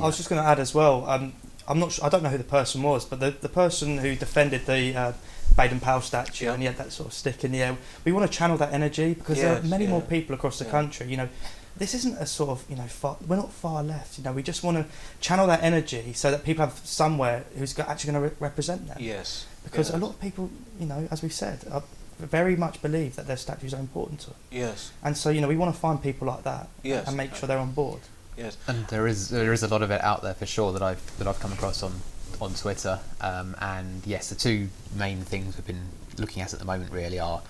I 0.00 0.06
was 0.06 0.16
just 0.16 0.28
going 0.28 0.40
to 0.42 0.48
add 0.48 0.58
as 0.58 0.74
well. 0.74 1.04
Um, 1.08 1.34
I'm 1.68 1.78
not. 1.78 1.92
Sure, 1.92 2.04
I 2.04 2.08
don't 2.08 2.22
know 2.22 2.28
who 2.30 2.38
the 2.38 2.44
person 2.44 2.82
was, 2.82 3.04
but 3.04 3.20
the 3.20 3.30
the 3.30 3.48
person 3.48 3.98
who 3.98 4.14
defended 4.14 4.66
the 4.66 4.94
uh, 4.94 5.12
Baden 5.56 5.80
Powell 5.80 6.00
statue 6.00 6.46
Yeah. 6.46 6.52
and 6.52 6.62
he 6.62 6.66
had 6.66 6.76
that 6.78 6.92
sort 6.92 7.08
of 7.08 7.12
stick 7.14 7.44
in 7.44 7.52
the 7.52 7.62
air. 7.62 7.76
We 8.04 8.12
want 8.12 8.30
to 8.30 8.38
channel 8.38 8.56
that 8.58 8.72
energy 8.72 9.14
because 9.14 9.38
there 9.38 9.56
are 9.56 9.62
many 9.62 9.84
yeah. 9.84 9.90
more 9.90 10.02
people 10.02 10.34
across 10.34 10.58
the 10.58 10.64
Yeah. 10.64 10.70
country. 10.72 11.08
You 11.08 11.16
know, 11.18 11.28
this 11.76 11.94
isn't 11.94 12.16
a 12.18 12.26
sort 12.26 12.50
of 12.50 12.64
you 12.70 12.76
know 12.76 12.84
far. 12.86 13.16
We're 13.26 13.36
not 13.36 13.52
far 13.52 13.82
left. 13.82 14.18
You 14.18 14.24
know, 14.24 14.32
we 14.32 14.42
just 14.42 14.62
want 14.62 14.76
to 14.78 14.86
channel 15.20 15.46
that 15.48 15.62
energy 15.62 16.12
so 16.12 16.30
that 16.30 16.44
people 16.44 16.64
have 16.64 16.78
somewhere 16.84 17.44
who's 17.58 17.72
go- 17.72 17.84
actually 17.88 18.12
going 18.12 18.22
to 18.24 18.28
re- 18.30 18.36
represent 18.40 18.86
them. 18.88 18.96
Yes. 19.00 19.46
Because 19.64 19.88
yes. 19.88 19.96
a 19.96 19.98
lot 19.98 20.10
of 20.10 20.20
people, 20.20 20.50
you 20.78 20.86
know, 20.86 21.08
as 21.10 21.22
we 21.22 21.28
said, 21.28 21.64
are 21.70 21.82
very 22.18 22.54
much 22.54 22.80
believe 22.80 23.16
that 23.16 23.26
their 23.26 23.36
statues 23.36 23.74
are 23.74 23.80
important 23.80 24.20
to 24.20 24.26
them. 24.30 24.36
Yes. 24.50 24.92
And 25.02 25.16
so, 25.16 25.30
you 25.30 25.40
know, 25.40 25.48
we 25.48 25.56
want 25.56 25.74
to 25.74 25.80
find 25.80 26.00
people 26.02 26.28
like 26.28 26.44
that 26.44 26.68
Yes. 26.82 27.08
and 27.08 27.16
make 27.16 27.34
sure 27.34 27.46
they're 27.48 27.58
on 27.58 27.72
board. 27.72 28.00
Yes. 28.36 28.56
And 28.66 28.86
there 28.88 29.06
is 29.06 29.28
there 29.28 29.52
is 29.52 29.62
a 29.62 29.68
lot 29.68 29.82
of 29.82 29.90
it 29.90 30.02
out 30.02 30.22
there 30.22 30.34
for 30.34 30.46
sure 30.46 30.72
that 30.72 30.82
I've 30.82 31.18
that 31.18 31.26
I've 31.26 31.40
come 31.40 31.52
across 31.52 31.82
on 31.82 31.92
on 32.40 32.54
Twitter. 32.54 33.00
Um, 33.20 33.56
and 33.60 34.02
yes, 34.06 34.28
the 34.28 34.34
two 34.34 34.68
main 34.94 35.22
things 35.22 35.56
we've 35.56 35.66
been 35.66 35.88
looking 36.18 36.42
at 36.42 36.52
at 36.52 36.58
the 36.58 36.64
moment 36.64 36.92
really 36.92 37.18
are 37.18 37.42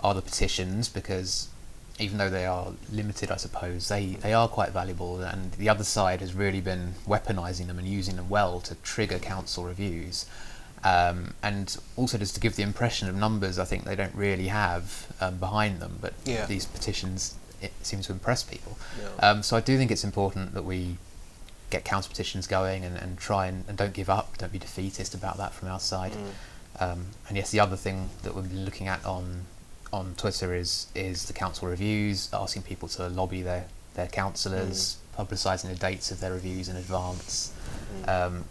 are 0.00 0.14
the 0.14 0.22
petitions 0.22 0.88
because 0.88 1.48
even 1.98 2.18
though 2.18 2.30
they 2.30 2.46
are 2.46 2.72
limited, 2.90 3.30
I 3.30 3.36
suppose 3.36 3.88
they 3.88 4.16
they 4.20 4.32
are 4.32 4.48
quite 4.48 4.70
valuable. 4.70 5.20
And 5.20 5.52
the 5.52 5.68
other 5.68 5.84
side 5.84 6.20
has 6.20 6.34
really 6.34 6.60
been 6.60 6.94
weaponising 7.06 7.66
them 7.66 7.78
and 7.78 7.86
using 7.86 8.16
them 8.16 8.28
well 8.28 8.60
to 8.60 8.74
trigger 8.76 9.18
council 9.18 9.64
reviews. 9.64 10.26
Um, 10.84 11.34
and 11.44 11.76
also 11.96 12.18
just 12.18 12.34
to 12.34 12.40
give 12.40 12.56
the 12.56 12.64
impression 12.64 13.08
of 13.08 13.14
numbers, 13.14 13.58
I 13.58 13.64
think 13.64 13.84
they 13.84 13.94
don't 13.94 14.14
really 14.14 14.48
have 14.48 15.06
um, 15.20 15.36
behind 15.38 15.78
them. 15.80 15.98
But 16.00 16.14
Yeah. 16.24 16.46
these 16.46 16.66
petitions 16.66 17.36
it 17.60 17.72
seem 17.82 18.00
to 18.02 18.12
impress 18.12 18.42
people. 18.42 18.76
Yeah. 19.00 19.30
Um, 19.30 19.42
so 19.44 19.56
I 19.56 19.60
do 19.60 19.78
think 19.78 19.92
it's 19.92 20.02
important 20.02 20.52
that 20.54 20.64
we 20.64 20.96
get 21.70 21.84
council 21.84 22.10
petitions 22.10 22.48
going 22.48 22.84
and, 22.84 22.96
and 22.96 23.16
try 23.16 23.46
and, 23.46 23.64
and 23.68 23.78
don't 23.78 23.92
give 23.94 24.10
up, 24.10 24.36
don't 24.38 24.52
be 24.52 24.58
defeatist 24.58 25.14
about 25.14 25.36
that 25.38 25.54
from 25.54 25.68
our 25.68 25.78
side. 25.78 26.12
Mm. 26.12 26.82
Um, 26.82 27.06
and 27.28 27.36
yes, 27.36 27.50
the 27.50 27.60
other 27.60 27.76
thing 27.76 28.10
that 28.24 28.34
we've 28.34 28.48
been 28.48 28.64
looking 28.64 28.88
at 28.88 29.04
on 29.04 29.46
on 29.92 30.14
Twitter 30.16 30.54
is 30.54 30.86
is 30.94 31.26
the 31.26 31.32
council 31.32 31.68
reviews, 31.68 32.28
asking 32.32 32.62
people 32.62 32.88
to 32.88 33.08
lobby 33.08 33.42
their 33.42 33.66
their 33.94 34.06
councillors, 34.08 34.96
publicising 35.18 35.68
the 35.68 35.74
dates 35.76 36.10
of 36.10 36.20
their 36.20 36.32
reviews 36.32 36.68
in 36.68 36.76
advance, 36.76 37.52
Mm. 38.04 38.08
um, 38.08 38.44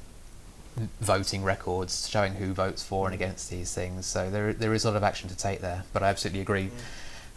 voting 1.00 1.44
records, 1.44 2.08
showing 2.08 2.34
who 2.36 2.54
votes 2.54 2.84
for 2.84 3.06
and 3.08 3.14
against 3.16 3.50
these 3.50 3.74
things. 3.74 4.06
So 4.06 4.30
there 4.30 4.54
there 4.54 4.74
is 4.74 4.86
a 4.86 4.90
lot 4.90 4.98
of 4.98 5.04
action 5.04 5.30
to 5.30 5.36
take 5.36 5.62
there. 5.62 5.84
But 5.94 6.04
I 6.04 6.10
absolutely 6.10 6.42
agree 6.42 6.70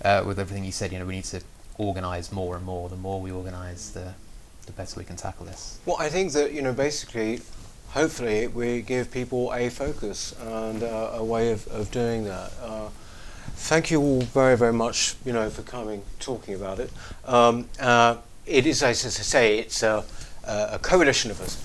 uh, 0.05 0.23
with 0.27 0.39
everything 0.39 0.65
you 0.65 0.73
said. 0.73 0.93
You 0.93 0.99
know, 0.99 1.07
we 1.07 1.15
need 1.17 1.25
to 1.25 1.41
organise 1.79 2.31
more 2.31 2.57
and 2.57 2.65
more. 2.65 2.89
The 2.89 2.97
more 2.97 3.21
we 3.21 3.31
organise, 3.33 3.91
the 3.91 4.15
the 4.67 4.73
better 4.73 4.99
we 4.99 5.05
can 5.05 5.17
tackle 5.17 5.47
this. 5.47 5.79
Well, 5.87 5.97
I 5.99 6.09
think 6.09 6.33
that 6.33 6.53
you 6.53 6.63
know, 6.63 6.73
basically, 6.73 7.41
hopefully, 7.91 8.47
we 8.49 8.83
give 8.83 9.11
people 9.11 9.53
a 9.53 9.69
focus 9.71 10.35
and 10.41 10.83
uh, 10.83 11.11
a 11.15 11.25
way 11.25 11.53
of, 11.53 11.67
of 11.69 11.91
doing 11.91 12.25
that. 12.25 12.53
Uh, 12.63 12.89
thank 13.55 13.91
you 13.91 14.01
all 14.01 14.21
very, 14.23 14.57
very 14.57 14.73
much, 14.73 15.15
you 15.25 15.33
know, 15.33 15.49
for 15.51 15.63
coming, 15.63 16.03
talking 16.21 16.55
about 16.55 16.79
it. 16.79 16.91
Um, 17.25 17.69
uh, 17.81 18.17
it 18.47 18.67
is, 18.67 18.83
as 18.83 19.05
I 19.05 19.09
say, 19.09 19.59
it's 19.59 19.83
a, 19.83 20.05
a 20.47 20.79
coalition 20.83 21.31
of 21.31 21.41
us 21.41 21.61